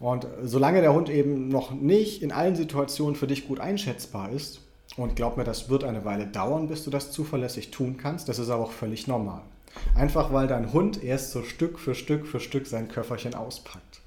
Und 0.00 0.26
solange 0.42 0.80
der 0.80 0.94
Hund 0.94 1.10
eben 1.10 1.48
noch 1.48 1.72
nicht 1.72 2.22
in 2.22 2.32
allen 2.32 2.56
Situationen 2.56 3.16
für 3.16 3.26
dich 3.26 3.46
gut 3.46 3.60
einschätzbar 3.60 4.32
ist, 4.32 4.62
und 4.96 5.14
glaub 5.14 5.36
mir, 5.36 5.44
das 5.44 5.68
wird 5.68 5.84
eine 5.84 6.06
Weile 6.06 6.26
dauern, 6.26 6.68
bis 6.68 6.84
du 6.84 6.90
das 6.90 7.12
zuverlässig 7.12 7.70
tun 7.70 7.98
kannst, 7.98 8.26
das 8.30 8.38
ist 8.38 8.48
aber 8.48 8.64
auch 8.64 8.72
völlig 8.72 9.06
normal. 9.06 9.42
Einfach 9.94 10.32
weil 10.32 10.48
dein 10.48 10.72
Hund 10.72 11.04
erst 11.04 11.32
so 11.32 11.42
Stück 11.42 11.78
für 11.78 11.94
Stück 11.94 12.26
für 12.26 12.40
Stück 12.40 12.66
sein 12.66 12.88
Köfferchen 12.88 13.34
auspackt. 13.34 14.00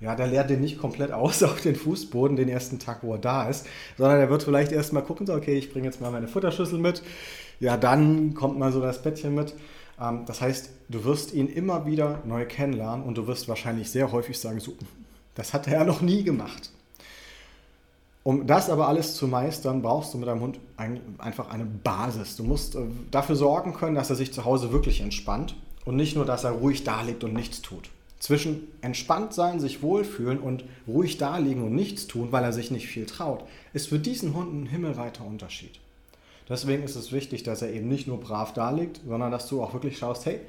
Ja, 0.00 0.16
der 0.16 0.28
leert 0.28 0.48
den 0.48 0.62
nicht 0.62 0.78
komplett 0.78 1.12
aus 1.12 1.42
auf 1.42 1.60
den 1.60 1.76
Fußboden 1.76 2.36
den 2.36 2.48
ersten 2.48 2.78
Tag, 2.78 3.02
wo 3.02 3.12
er 3.12 3.18
da 3.18 3.48
ist, 3.48 3.66
sondern 3.98 4.18
er 4.18 4.30
wird 4.30 4.42
vielleicht 4.42 4.72
erst 4.72 4.92
mal 4.92 5.02
gucken, 5.02 5.26
so, 5.26 5.34
okay, 5.34 5.56
ich 5.56 5.72
bringe 5.72 5.86
jetzt 5.86 6.00
mal 6.00 6.10
meine 6.10 6.28
Futterschüssel 6.28 6.78
mit. 6.78 7.02
Ja, 7.60 7.76
dann 7.76 8.34
kommt 8.34 8.58
mal 8.58 8.72
so 8.72 8.80
das 8.80 9.02
Bettchen 9.02 9.34
mit. 9.34 9.54
Ähm, 10.00 10.24
das 10.26 10.40
heißt, 10.40 10.70
du 10.88 11.04
wirst 11.04 11.34
ihn 11.34 11.48
immer 11.48 11.84
wieder 11.86 12.22
neu 12.24 12.46
kennenlernen 12.46 13.04
und 13.04 13.18
du 13.18 13.26
wirst 13.26 13.48
wahrscheinlich 13.48 13.90
sehr 13.90 14.10
häufig 14.10 14.38
sagen, 14.38 14.60
so, 14.60 14.72
das 15.34 15.52
hat 15.52 15.66
er 15.66 15.80
ja 15.80 15.84
noch 15.84 16.00
nie 16.00 16.24
gemacht. 16.24 16.70
Um 18.22 18.46
das 18.46 18.68
aber 18.68 18.88
alles 18.88 19.14
zu 19.14 19.26
meistern, 19.28 19.80
brauchst 19.82 20.12
du 20.12 20.18
mit 20.18 20.28
deinem 20.28 20.42
Hund 20.42 20.60
einfach 21.18 21.50
eine 21.50 21.64
Basis. 21.64 22.36
Du 22.36 22.44
musst 22.44 22.74
äh, 22.74 22.80
dafür 23.10 23.36
sorgen 23.36 23.74
können, 23.74 23.96
dass 23.96 24.08
er 24.08 24.16
sich 24.16 24.32
zu 24.32 24.46
Hause 24.46 24.72
wirklich 24.72 25.02
entspannt 25.02 25.56
und 25.84 25.96
nicht 25.96 26.16
nur, 26.16 26.24
dass 26.24 26.44
er 26.44 26.52
ruhig 26.52 26.84
da 26.84 27.02
liegt 27.02 27.22
und 27.22 27.34
nichts 27.34 27.60
tut 27.60 27.90
zwischen 28.20 28.68
entspannt 28.82 29.32
sein, 29.32 29.58
sich 29.58 29.82
wohlfühlen 29.82 30.38
und 30.38 30.64
ruhig 30.86 31.16
da 31.18 31.38
liegen 31.38 31.64
und 31.64 31.74
nichts 31.74 32.06
tun, 32.06 32.30
weil 32.30 32.44
er 32.44 32.52
sich 32.52 32.70
nicht 32.70 32.86
viel 32.86 33.06
traut, 33.06 33.44
ist 33.72 33.88
für 33.88 33.98
diesen 33.98 34.34
Hund 34.34 34.54
ein 34.54 34.66
himmelweiter 34.66 35.24
Unterschied. 35.24 35.80
Deswegen 36.48 36.82
ist 36.82 36.96
es 36.96 37.12
wichtig, 37.12 37.42
dass 37.42 37.62
er 37.62 37.72
eben 37.72 37.88
nicht 37.88 38.06
nur 38.06 38.20
brav 38.20 38.52
da 38.52 38.70
liegt, 38.70 39.00
sondern 39.06 39.32
dass 39.32 39.48
du 39.48 39.62
auch 39.62 39.72
wirklich 39.72 39.98
schaust, 39.98 40.26
hey, 40.26 40.40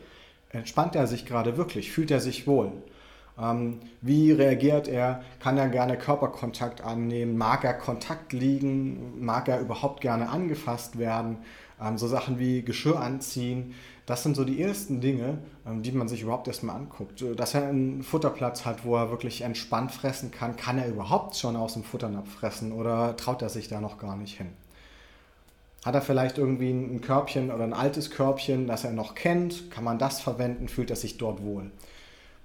entspannt 0.50 0.96
er 0.96 1.08
sich 1.08 1.26
gerade 1.26 1.58
wirklich, 1.58 1.92
fühlt 1.92 2.12
er 2.12 2.20
sich 2.20 2.46
wohl? 2.46 2.72
Ähm, 3.40 3.80
wie 4.02 4.32
reagiert 4.32 4.88
er? 4.88 5.24
Kann 5.40 5.58
er 5.58 5.70
gerne 5.70 5.98
Körperkontakt 5.98 6.82
annehmen? 6.82 7.38
Mag 7.38 7.64
er 7.64 7.74
Kontakt 7.74 8.34
liegen? 8.34 9.24
Mag 9.24 9.48
er 9.48 9.62
überhaupt 9.62 10.02
gerne 10.02 10.30
angefasst 10.30 11.00
werden? 11.00 11.38
Ähm, 11.82 11.98
so 11.98 12.08
Sachen 12.08 12.40
wie 12.40 12.62
Geschirr 12.64 13.00
anziehen, 13.00 13.74
das 14.12 14.24
sind 14.24 14.36
so 14.36 14.44
die 14.44 14.62
ersten 14.62 15.00
Dinge, 15.00 15.38
ähm, 15.66 15.84
die 15.84 15.94
man 15.94 16.10
sich 16.10 16.24
überhaupt 16.24 16.46
erstmal 16.50 16.76
anguckt. 16.76 17.22
Äh, 17.22 17.34
dass 17.34 17.54
er 17.54 17.70
einen 17.70 18.04
Futterplatz 18.04 18.66
hat, 18.66 18.84
wo 18.84 18.98
er 18.98 19.10
wirklich 19.10 19.42
entspannt 19.42 19.94
fressen 19.94 20.32
kann. 20.32 20.58
Kann 20.58 20.78
er 20.78 20.90
überhaupt 20.90 21.38
schon 21.38 21.56
aus 21.56 21.74
dem 21.74 21.86
Futternapf 21.86 22.30
fressen 22.30 22.74
oder 22.74 23.16
traut 23.16 23.42
er 23.42 23.48
sich 23.48 23.70
da 23.70 23.80
noch 23.80 23.98
gar 23.98 24.18
nicht 24.18 24.38
hin? 24.38 24.50
Hat 25.86 25.96
er 25.96 26.02
vielleicht 26.02 26.38
irgendwie 26.38 26.72
ein 26.72 27.00
Körbchen 27.00 27.52
oder 27.52 27.64
ein 27.64 27.74
altes 27.74 28.12
Körbchen, 28.12 28.68
das 28.68 28.84
er 28.84 28.92
noch 28.92 29.16
kennt? 29.16 29.72
Kann 29.72 29.86
man 29.86 29.98
das 29.98 30.20
verwenden? 30.20 30.68
Fühlt 30.68 30.90
er 30.90 30.98
sich 30.98 31.18
dort 31.18 31.42
wohl? 31.42 31.72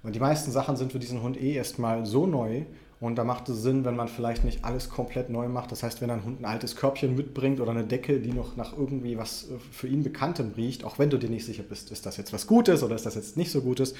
Und 0.07 0.15
die 0.15 0.19
meisten 0.19 0.51
Sachen 0.51 0.77
sind 0.77 0.93
für 0.93 0.99
diesen 0.99 1.21
Hund 1.21 1.35
eh 1.39 1.53
erstmal 1.53 2.05
so 2.05 2.25
neu, 2.25 2.63
und 2.99 3.15
da 3.15 3.23
macht 3.23 3.47
es 3.49 3.61
Sinn, 3.61 3.85
wenn 3.85 3.95
man 3.95 4.07
vielleicht 4.07 4.43
nicht 4.43 4.65
alles 4.65 4.89
komplett 4.89 5.29
neu 5.29 5.49
macht. 5.49 5.71
Das 5.71 5.83
heißt, 5.83 6.01
wenn 6.01 6.09
ein 6.09 6.23
Hund 6.23 6.41
ein 6.41 6.45
altes 6.45 6.75
Körbchen 6.75 7.15
mitbringt 7.15 7.59
oder 7.59 7.71
eine 7.71 7.83
Decke, 7.83 8.19
die 8.19 8.31
noch 8.31 8.55
nach 8.55 8.75
irgendwie 8.75 9.17
was 9.17 9.43
äh, 9.43 9.59
für 9.71 9.87
ihn 9.87 10.01
Bekanntem 10.01 10.53
riecht, 10.57 10.83
auch 10.83 10.97
wenn 10.97 11.11
du 11.11 11.17
dir 11.17 11.29
nicht 11.29 11.45
sicher 11.45 11.61
bist, 11.61 11.91
ist 11.91 12.05
das 12.07 12.17
jetzt 12.17 12.33
was 12.33 12.47
Gutes 12.47 12.81
oder 12.81 12.95
ist 12.95 13.05
das 13.05 13.15
jetzt 13.15 13.37
nicht 13.37 13.51
so 13.51 13.61
Gutes, 13.61 13.93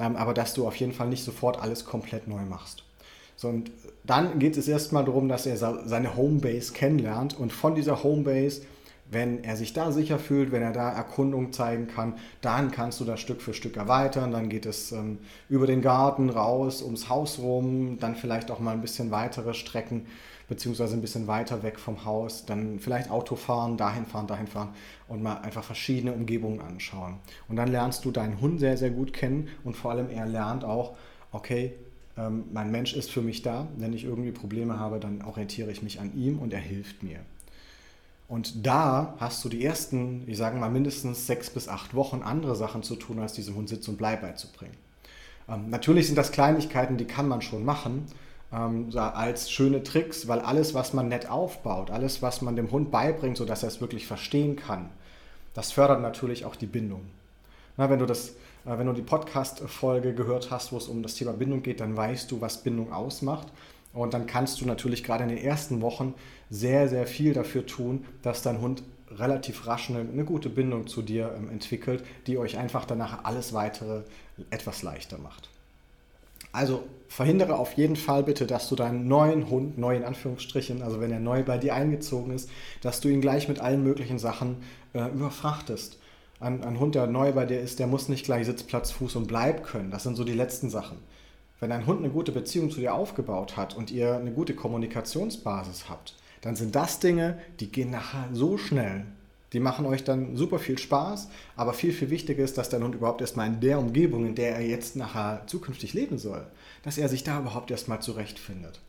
ähm, 0.00 0.16
aber 0.16 0.34
dass 0.34 0.54
du 0.54 0.66
auf 0.66 0.74
jeden 0.76 0.92
Fall 0.92 1.08
nicht 1.08 1.22
sofort 1.22 1.62
alles 1.62 1.84
komplett 1.84 2.26
neu 2.26 2.42
machst. 2.42 2.82
So, 3.36 3.48
und 3.48 3.70
dann 4.04 4.38
geht 4.38 4.56
es 4.56 4.66
erstmal 4.66 5.04
darum, 5.04 5.28
dass 5.28 5.46
er 5.46 5.56
seine 5.56 6.16
Homebase 6.16 6.72
kennenlernt 6.72 7.38
und 7.38 7.52
von 7.52 7.74
dieser 7.74 8.02
Homebase 8.02 8.62
wenn 9.12 9.44
er 9.44 9.56
sich 9.56 9.74
da 9.74 9.92
sicher 9.92 10.18
fühlt, 10.18 10.52
wenn 10.52 10.62
er 10.62 10.72
da 10.72 10.90
Erkundung 10.90 11.52
zeigen 11.52 11.86
kann, 11.86 12.14
dann 12.40 12.70
kannst 12.70 12.98
du 12.98 13.04
das 13.04 13.20
Stück 13.20 13.42
für 13.42 13.52
Stück 13.52 13.76
erweitern. 13.76 14.32
Dann 14.32 14.48
geht 14.48 14.64
es 14.64 14.90
ähm, 14.90 15.18
über 15.50 15.66
den 15.66 15.82
Garten 15.82 16.30
raus, 16.30 16.82
ums 16.82 17.08
Haus 17.10 17.38
rum, 17.38 17.98
dann 18.00 18.16
vielleicht 18.16 18.50
auch 18.50 18.58
mal 18.58 18.72
ein 18.72 18.80
bisschen 18.80 19.10
weitere 19.10 19.52
Strecken, 19.52 20.06
beziehungsweise 20.48 20.94
ein 20.94 21.02
bisschen 21.02 21.26
weiter 21.26 21.62
weg 21.62 21.78
vom 21.78 22.06
Haus. 22.06 22.46
Dann 22.46 22.78
vielleicht 22.78 23.10
Auto 23.10 23.36
fahren, 23.36 23.76
dahin 23.76 24.06
fahren, 24.06 24.26
dahin 24.26 24.46
fahren 24.46 24.70
und 25.08 25.22
mal 25.22 25.36
einfach 25.42 25.62
verschiedene 25.62 26.14
Umgebungen 26.14 26.60
anschauen. 26.60 27.16
Und 27.48 27.56
dann 27.56 27.68
lernst 27.68 28.06
du 28.06 28.10
deinen 28.10 28.40
Hund 28.40 28.60
sehr, 28.60 28.78
sehr 28.78 28.90
gut 28.90 29.12
kennen 29.12 29.48
und 29.62 29.76
vor 29.76 29.90
allem 29.90 30.08
er 30.08 30.26
lernt 30.26 30.64
auch, 30.64 30.96
okay, 31.32 31.74
ähm, 32.16 32.44
mein 32.52 32.70
Mensch 32.70 32.94
ist 32.94 33.10
für 33.10 33.22
mich 33.22 33.42
da. 33.42 33.68
Wenn 33.76 33.92
ich 33.92 34.04
irgendwie 34.04 34.32
Probleme 34.32 34.78
habe, 34.78 35.00
dann 35.00 35.22
orientiere 35.22 35.70
ich 35.70 35.82
mich 35.82 36.00
an 36.00 36.14
ihm 36.16 36.38
und 36.38 36.52
er 36.52 36.60
hilft 36.60 37.02
mir. 37.02 37.20
Und 38.32 38.64
da 38.66 39.14
hast 39.18 39.44
du 39.44 39.50
die 39.50 39.62
ersten, 39.62 40.24
ich 40.26 40.38
sage 40.38 40.56
mal, 40.56 40.70
mindestens 40.70 41.26
sechs 41.26 41.50
bis 41.50 41.68
acht 41.68 41.92
Wochen 41.92 42.22
andere 42.22 42.56
Sachen 42.56 42.82
zu 42.82 42.96
tun, 42.96 43.18
als 43.18 43.34
diesem 43.34 43.56
Hund 43.56 43.68
Sitz 43.68 43.86
und 43.88 43.98
Bleib 43.98 44.22
beizubringen. 44.22 44.74
Ähm, 45.50 45.68
natürlich 45.68 46.06
sind 46.06 46.16
das 46.16 46.32
Kleinigkeiten, 46.32 46.96
die 46.96 47.04
kann 47.04 47.28
man 47.28 47.42
schon 47.42 47.62
machen, 47.62 48.06
ähm, 48.50 48.88
als 48.96 49.50
schöne 49.50 49.82
Tricks, 49.82 50.28
weil 50.28 50.40
alles, 50.40 50.72
was 50.72 50.94
man 50.94 51.08
nett 51.08 51.28
aufbaut, 51.28 51.90
alles, 51.90 52.22
was 52.22 52.40
man 52.40 52.56
dem 52.56 52.70
Hund 52.70 52.90
beibringt, 52.90 53.36
sodass 53.36 53.64
er 53.64 53.68
es 53.68 53.82
wirklich 53.82 54.06
verstehen 54.06 54.56
kann, 54.56 54.88
das 55.52 55.70
fördert 55.70 56.00
natürlich 56.00 56.46
auch 56.46 56.56
die 56.56 56.64
Bindung. 56.64 57.02
Na, 57.76 57.90
wenn 57.90 57.98
du 57.98 58.06
das 58.06 58.30
äh, 58.64 58.78
wenn 58.78 58.86
du 58.86 58.92
die 58.92 59.02
Podcast-Folge 59.02 60.14
gehört 60.14 60.50
hast, 60.50 60.72
wo 60.72 60.78
es 60.78 60.88
um 60.88 61.02
das 61.02 61.16
Thema 61.16 61.32
Bindung 61.32 61.62
geht, 61.62 61.80
dann 61.80 61.96
weißt 61.96 62.30
du, 62.30 62.40
was 62.40 62.62
Bindung 62.62 62.92
ausmacht. 62.92 63.48
Und 63.92 64.14
dann 64.14 64.26
kannst 64.26 64.60
du 64.60 64.66
natürlich 64.66 65.04
gerade 65.04 65.24
in 65.24 65.28
den 65.28 65.38
ersten 65.38 65.80
Wochen 65.82 66.14
sehr, 66.50 66.88
sehr 66.88 67.06
viel 67.06 67.34
dafür 67.34 67.66
tun, 67.66 68.04
dass 68.22 68.42
dein 68.42 68.60
Hund 68.60 68.82
relativ 69.10 69.66
rasch 69.66 69.90
eine, 69.90 70.00
eine 70.00 70.24
gute 70.24 70.48
Bindung 70.48 70.86
zu 70.86 71.02
dir 71.02 71.34
ähm, 71.36 71.50
entwickelt, 71.50 72.04
die 72.26 72.38
euch 72.38 72.56
einfach 72.58 72.84
danach 72.84 73.24
alles 73.24 73.52
weitere 73.52 74.02
etwas 74.50 74.82
leichter 74.82 75.18
macht. 75.18 75.50
Also 76.52 76.84
verhindere 77.08 77.58
auf 77.58 77.72
jeden 77.74 77.96
Fall 77.96 78.22
bitte, 78.22 78.46
dass 78.46 78.68
du 78.68 78.76
deinen 78.76 79.08
neuen 79.08 79.48
Hund, 79.48 79.78
neu 79.78 79.96
in 79.96 80.04
Anführungsstrichen, 80.04 80.82
also 80.82 81.00
wenn 81.00 81.10
er 81.10 81.20
neu 81.20 81.42
bei 81.42 81.58
dir 81.58 81.74
eingezogen 81.74 82.32
ist, 82.32 82.50
dass 82.82 83.00
du 83.00 83.08
ihn 83.08 83.20
gleich 83.20 83.48
mit 83.48 83.60
allen 83.60 83.82
möglichen 83.82 84.18
Sachen 84.18 84.56
äh, 84.92 85.08
überfrachtest. 85.08 85.98
Ein, 86.40 86.62
ein 86.64 86.78
Hund, 86.78 86.94
der 86.94 87.06
neu 87.06 87.32
bei 87.32 87.46
dir 87.46 87.60
ist, 87.60 87.78
der 87.78 87.86
muss 87.86 88.08
nicht 88.08 88.24
gleich 88.24 88.46
Sitzplatz, 88.46 88.90
Fuß 88.90 89.16
und 89.16 89.28
Bleib 89.28 89.64
können. 89.64 89.90
Das 89.90 90.02
sind 90.02 90.16
so 90.16 90.24
die 90.24 90.32
letzten 90.32 90.70
Sachen. 90.70 90.98
Wenn 91.62 91.70
ein 91.70 91.86
Hund 91.86 92.00
eine 92.00 92.10
gute 92.12 92.32
Beziehung 92.32 92.72
zu 92.72 92.80
dir 92.80 92.92
aufgebaut 92.92 93.56
hat 93.56 93.76
und 93.76 93.92
ihr 93.92 94.16
eine 94.16 94.32
gute 94.32 94.52
Kommunikationsbasis 94.52 95.88
habt, 95.88 96.16
dann 96.40 96.56
sind 96.56 96.74
das 96.74 96.98
Dinge, 96.98 97.38
die 97.60 97.70
gehen 97.70 97.92
nachher 97.92 98.28
so 98.32 98.58
schnell. 98.58 99.04
Die 99.52 99.60
machen 99.60 99.86
euch 99.86 100.02
dann 100.02 100.34
super 100.34 100.58
viel 100.58 100.76
Spaß, 100.76 101.28
aber 101.54 101.72
viel, 101.72 101.92
viel 101.92 102.10
wichtiger 102.10 102.42
ist, 102.42 102.58
dass 102.58 102.68
dein 102.68 102.82
Hund 102.82 102.96
überhaupt 102.96 103.20
erstmal 103.20 103.46
in 103.46 103.60
der 103.60 103.78
Umgebung, 103.78 104.26
in 104.26 104.34
der 104.34 104.56
er 104.56 104.66
jetzt 104.66 104.96
nachher 104.96 105.44
zukünftig 105.46 105.94
leben 105.94 106.18
soll, 106.18 106.44
dass 106.82 106.98
er 106.98 107.08
sich 107.08 107.22
da 107.22 107.38
überhaupt 107.38 107.70
erstmal 107.70 108.02
zurechtfindet. 108.02 108.80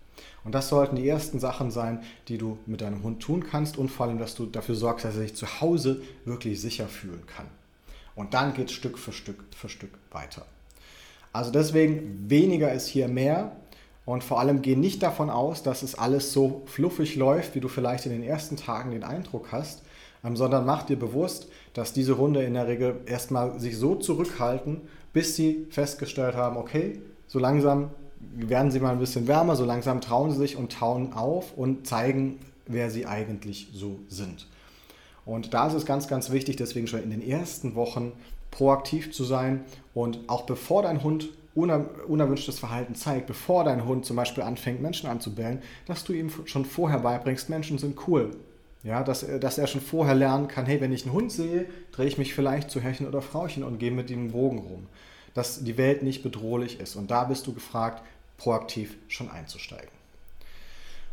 Und 0.43 0.55
das 0.55 0.69
sollten 0.69 0.95
die 0.95 1.07
ersten 1.07 1.39
Sachen 1.39 1.69
sein, 1.69 2.01
die 2.27 2.39
du 2.39 2.57
mit 2.65 2.81
deinem 2.81 3.03
Hund 3.03 3.21
tun 3.21 3.45
kannst 3.45 3.77
und 3.77 3.89
vor 3.89 4.07
allem, 4.07 4.17
dass 4.17 4.33
du 4.33 4.47
dafür 4.47 4.73
sorgst, 4.73 5.05
dass 5.05 5.13
er 5.13 5.21
sich 5.21 5.35
zu 5.35 5.61
Hause 5.61 6.01
wirklich 6.25 6.59
sicher 6.59 6.87
fühlen 6.87 7.27
kann. 7.27 7.45
Und 8.15 8.33
dann 8.33 8.55
geht 8.55 8.69
es 8.69 8.73
Stück 8.73 8.97
für 8.97 9.11
Stück 9.11 9.43
für 9.55 9.69
Stück 9.69 9.91
weiter. 10.09 10.47
Also 11.33 11.51
deswegen 11.51 12.29
weniger 12.29 12.71
ist 12.71 12.87
hier 12.87 13.07
mehr 13.07 13.51
und 14.05 14.23
vor 14.23 14.39
allem 14.39 14.61
geh 14.61 14.75
nicht 14.75 15.01
davon 15.01 15.29
aus, 15.29 15.63
dass 15.63 15.81
es 15.81 15.95
alles 15.95 16.31
so 16.31 16.61
fluffig 16.65 17.15
läuft, 17.15 17.55
wie 17.55 17.59
du 17.59 17.67
vielleicht 17.67 18.05
in 18.05 18.11
den 18.11 18.23
ersten 18.23 18.55
Tagen 18.55 18.91
den 18.91 19.03
Eindruck 19.03 19.51
hast, 19.51 19.81
ähm, 20.23 20.35
sondern 20.35 20.65
mach 20.65 20.83
dir 20.83 20.97
bewusst, 20.97 21.47
dass 21.73 21.91
diese 21.91 22.17
Hunde 22.17 22.43
in 22.43 22.53
der 22.53 22.67
Regel 22.67 23.01
erstmal 23.07 23.59
sich 23.59 23.77
so 23.77 23.95
zurückhalten, 23.95 24.81
bis 25.11 25.35
sie 25.35 25.67
festgestellt 25.69 26.35
haben, 26.35 26.55
okay, 26.55 27.01
so 27.27 27.39
langsam 27.39 27.89
werden 28.35 28.71
sie 28.71 28.79
mal 28.79 28.91
ein 28.91 28.99
bisschen 28.99 29.27
wärmer, 29.27 29.55
so 29.55 29.65
langsam 29.65 30.01
trauen 30.01 30.31
sie 30.31 30.37
sich 30.37 30.55
und 30.55 30.71
tauen 30.71 31.13
auf 31.13 31.57
und 31.57 31.87
zeigen, 31.87 32.39
wer 32.67 32.89
sie 32.89 33.05
eigentlich 33.05 33.69
so 33.73 33.99
sind. 34.07 34.47
Und 35.25 35.53
da 35.53 35.67
ist 35.67 35.73
es 35.73 35.85
ganz, 35.85 36.07
ganz 36.07 36.31
wichtig, 36.31 36.57
deswegen 36.57 36.87
schon 36.87 37.03
in 37.03 37.09
den 37.09 37.27
ersten 37.27 37.75
Wochen 37.75 38.11
proaktiv 38.53 39.11
zu 39.11 39.23
sein 39.23 39.65
und 39.93 40.19
auch 40.27 40.43
bevor 40.43 40.83
dein 40.83 41.03
Hund 41.03 41.29
unerwünschtes 41.55 42.59
Verhalten 42.59 42.95
zeigt, 42.95 43.27
bevor 43.27 43.63
dein 43.63 43.85
Hund 43.85 44.05
zum 44.05 44.15
Beispiel 44.15 44.43
anfängt, 44.43 44.81
Menschen 44.81 45.09
anzubellen, 45.09 45.61
dass 45.85 46.03
du 46.03 46.13
ihm 46.13 46.31
schon 46.45 46.65
vorher 46.65 46.99
beibringst, 46.99 47.49
Menschen 47.49 47.77
sind 47.77 48.07
cool. 48.07 48.31
Ja, 48.83 49.01
dass, 49.03 49.25
dass 49.39 49.57
er 49.57 49.67
schon 49.67 49.79
vorher 49.81 50.13
lernen 50.13 50.49
kann, 50.49 50.65
hey, 50.65 50.81
wenn 50.81 50.91
ich 50.91 51.03
einen 51.03 51.13
Hund 51.13 51.31
sehe, 51.31 51.65
drehe 51.93 52.07
ich 52.07 52.17
mich 52.17 52.33
vielleicht 52.33 52.69
zu 52.69 52.81
Herrchen 52.81 53.07
oder 53.07 53.21
Frauchen 53.21 53.63
und 53.63 53.79
gehe 53.79 53.91
mit 53.91 54.09
ihm 54.09 54.31
Bogen 54.31 54.59
rum. 54.59 54.87
dass 55.33 55.63
die 55.63 55.77
Welt 55.77 56.03
nicht 56.03 56.21
bedrohlich 56.21 56.79
ist. 56.79 56.95
Und 56.95 57.09
da 57.09 57.23
bist 57.23 57.47
du 57.47 57.53
gefragt, 57.53 58.03
proaktiv 58.37 58.95
schon 59.07 59.29
einzusteigen. 59.29 59.89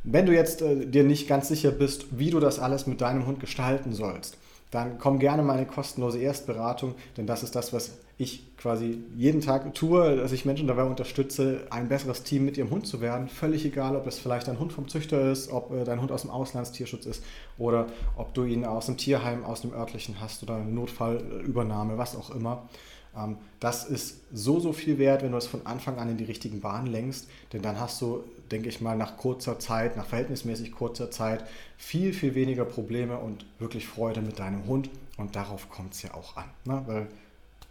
Wenn 0.03 0.27
du 0.27 0.35
jetzt 0.35 0.63
äh, 0.63 0.87
dir 0.87 1.05
nicht 1.05 1.29
ganz 1.29 1.49
sicher 1.49 1.71
bist, 1.71 2.07
wie 2.19 2.31
du 2.31 2.41
das 2.41 2.59
alles 2.59 2.87
mit 2.87 3.01
deinem 3.01 3.27
Hund 3.27 3.41
gestalten 3.41 3.93
sollst, 3.93 4.37
dann 4.71 4.99
komm 4.99 5.19
gerne 5.19 5.43
mal 5.43 5.55
in 5.55 5.61
eine 5.61 5.67
kostenlose 5.67 6.19
Erstberatung, 6.19 6.95
denn 7.17 7.27
das 7.27 7.43
ist 7.43 7.57
das, 7.57 7.73
was 7.73 7.99
ich 8.19 8.55
quasi 8.59 9.03
jeden 9.17 9.41
Tag 9.41 9.75
tue, 9.75 10.17
dass 10.17 10.33
ich 10.33 10.45
Menschen 10.45 10.69
dabei 10.69 10.85
unterstütze, 10.85 11.63
ein 11.71 11.89
besseres 11.89 12.23
Team 12.23 12.45
mit 12.45 12.59
ihrem 12.59 12.71
Hund 12.71 12.87
zu 12.87 13.01
werden. 13.01 13.29
Völlig 13.29 13.65
egal, 13.65 13.97
ob 13.97 14.07
es 14.07 14.19
vielleicht 14.19 14.49
ein 14.51 14.59
Hund 14.59 14.75
vom 14.75 14.89
Züchter 14.89 15.33
ist, 15.33 15.51
ob 15.51 15.73
äh, 15.73 15.85
dein 15.85 16.03
Hund 16.03 16.13
aus 16.13 16.23
dem 16.23 16.31
Auslandstierschutz 16.31 17.07
ist 17.07 17.25
oder 17.57 17.87
ob 18.17 18.35
du 18.35 18.45
ihn 18.45 18.67
aus 18.67 18.87
dem 18.87 18.99
Tierheim, 18.99 19.43
aus 19.45 19.63
dem 19.63 19.73
örtlichen 19.73 20.21
hast 20.21 20.43
oder 20.43 20.57
eine 20.57 20.71
Notfallübernahme, 20.71 21.97
was 21.97 22.15
auch 22.15 22.31
immer. 22.31 22.69
Ähm, 23.17 23.39
das 23.59 23.87
ist 23.87 24.21
so, 24.33 24.61
so 24.61 24.75
viel 24.75 24.99
wert, 24.99 25.23
wenn 25.23 25.33
du 25.33 25.39
es 25.39 25.47
von 25.47 25.65
Anfang 25.67 25.99
an 25.99 26.11
in 26.11 26.17
die 26.19 26.25
richtigen 26.25 26.61
Bahnen 26.61 26.87
lenkst, 26.87 27.29
denn 27.55 27.63
dann 27.63 27.81
hast 27.81 28.01
du, 28.03 28.23
denke 28.51 28.69
ich 28.69 28.81
mal, 28.81 28.97
nach 28.97 29.17
kurzer 29.17 29.59
Zeit, 29.59 29.97
nach 29.97 30.07
verhältnismäßig 30.07 30.73
kurzer 30.73 31.11
Zeit, 31.11 31.45
viel, 31.77 32.13
viel 32.13 32.35
weniger 32.35 32.65
Probleme 32.65 33.19
und 33.19 33.47
wirklich 33.59 33.87
Freude 33.87 34.21
mit 34.21 34.39
deinem 34.39 34.67
Hund. 34.67 34.91
Und 35.17 35.37
darauf 35.37 35.71
kommt 35.71 35.95
es 35.95 36.03
ja 36.03 36.15
auch 36.15 36.37
an. 36.37 36.47
Ne? 36.65 36.83
Weil 36.87 37.07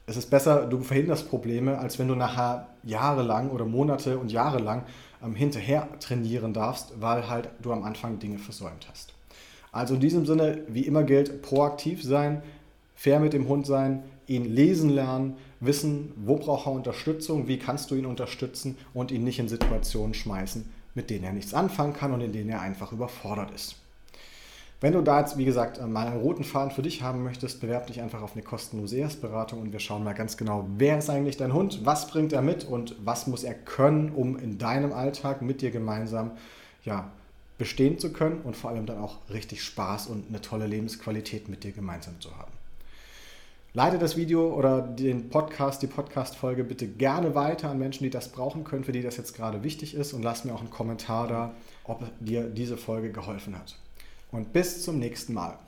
es 0.06 0.18
ist 0.18 0.30
besser, 0.30 0.66
du 0.66 0.82
verhinderst 0.82 1.30
Probleme, 1.30 1.78
als 1.78 2.00
wenn 2.00 2.08
du 2.08 2.16
nachher 2.16 2.68
jahrelang 2.84 3.50
oder 3.52 3.66
Monate 3.66 4.18
und 4.18 4.32
Jahre 4.32 4.60
lang 4.60 4.84
ähm, 5.24 5.36
hinterher 5.36 5.88
trainieren 6.00 6.54
darfst, 6.54 7.00
weil 7.00 7.30
halt 7.30 7.50
du 7.62 7.72
am 7.72 7.84
Anfang 7.84 8.20
Dinge 8.20 8.40
versäumt 8.40 8.88
hast. 8.90 9.14
Also 9.72 9.96
in 9.96 10.00
diesem 10.00 10.26
Sinne, 10.26 10.64
wie 10.68 10.82
immer 10.82 11.04
gilt, 11.04 11.42
proaktiv 11.42 12.04
sein, 12.04 12.42
fair 12.96 13.20
mit 13.20 13.34
dem 13.34 13.48
Hund 13.48 13.68
sein, 13.68 14.04
ihn 14.26 14.46
lesen 14.46 14.90
lernen, 14.90 15.38
wissen, 15.60 16.14
wo 16.16 16.36
braucht 16.36 16.68
er 16.68 16.74
Unterstützung, 16.74 17.48
wie 17.48 17.60
kannst 17.60 17.92
du 17.92 17.96
ihn 17.96 18.06
unterstützen 18.06 18.78
und 18.94 19.12
ihn 19.12 19.24
nicht 19.24 19.40
in 19.40 19.50
Situationen 19.50 20.14
schmeißen, 20.14 20.70
mit 20.96 21.10
denen 21.10 21.26
er 21.26 21.34
nichts 21.34 21.54
anfangen 21.54 21.94
kann 21.94 22.14
und 22.14 22.22
in 22.22 22.32
denen 22.32 22.50
er 22.50 22.62
einfach 22.62 22.92
überfordert 22.92 23.52
ist. 23.52 23.76
Wenn 24.82 24.94
du 24.94 25.02
da 25.02 25.20
jetzt, 25.20 25.38
wie 25.38 25.44
gesagt, 25.44 25.86
mal 25.86 26.08
einen 26.08 26.22
roten 26.22 26.46
Faden 26.46 26.72
für 26.72 26.82
dich 26.82 27.02
haben 27.02 27.22
möchtest, 27.24 27.60
bewerb 27.60 27.88
dich 27.88 28.00
einfach 28.00 28.22
auf 28.22 28.34
eine 28.34 28.44
kostenlose 28.44 28.96
Erstberatung 28.96 29.60
und 29.62 29.74
wir 29.74 29.80
schauen 29.82 30.06
mal 30.06 30.14
ganz 30.14 30.38
genau, 30.38 30.68
wer 30.78 30.98
ist 30.98 31.10
eigentlich 31.10 31.36
dein 31.36 31.54
Hund, 31.54 31.82
was 31.84 32.08
bringt 32.08 32.32
er 32.32 32.42
mit 32.42 32.64
und 32.64 32.96
was 33.04 33.28
muss 33.28 33.44
er 33.44 33.56
können, 33.56 34.10
um 34.12 34.38
in 34.38 34.58
deinem 34.58 34.94
Alltag 34.94 35.42
mit 35.42 35.62
dir 35.62 35.72
gemeinsam 35.72 36.32
ja, 36.86 37.12
bestehen 37.58 38.00
zu 38.00 38.14
können 38.14 38.40
und 38.42 38.56
vor 38.56 38.70
allem 38.70 38.86
dann 38.86 39.00
auch 39.00 39.18
richtig 39.30 39.64
Spaß 39.64 40.08
und 40.08 40.30
eine 40.30 40.40
tolle 40.40 40.66
Lebensqualität 40.66 41.50
mit 41.50 41.66
dir 41.66 41.74
gemeinsam 41.74 42.22
zu 42.22 42.38
haben. 42.38 42.59
Leite 43.74 44.00
das 44.00 44.18
Video 44.18 44.52
oder 44.52 44.82
den 44.82 45.30
Podcast, 45.30 45.84
die 45.84 45.88
Podcast-Folge 45.88 46.64
bitte 46.64 46.88
gerne 46.88 47.36
weiter 47.36 47.70
an 47.70 47.78
Menschen, 47.78 48.04
die 48.04 48.10
das 48.10 48.30
brauchen 48.30 48.64
können, 48.64 48.84
für 48.84 48.92
die 48.92 49.04
das 49.04 49.18
jetzt 49.18 49.36
gerade 49.36 49.64
wichtig 49.64 49.94
ist 49.94 50.14
und 50.14 50.24
lass 50.24 50.44
mir 50.44 50.56
auch 50.56 50.62
einen 50.62 50.72
Kommentar 50.72 51.28
da, 51.28 51.54
ob 51.84 52.04
dir 52.20 52.46
diese 52.46 52.78
Folge 52.78 53.12
geholfen 53.12 53.56
hat. 53.56 53.76
Und 54.32 54.54
bis 54.54 54.84
zum 54.84 54.98
nächsten 54.98 55.36
Mal. 55.36 55.60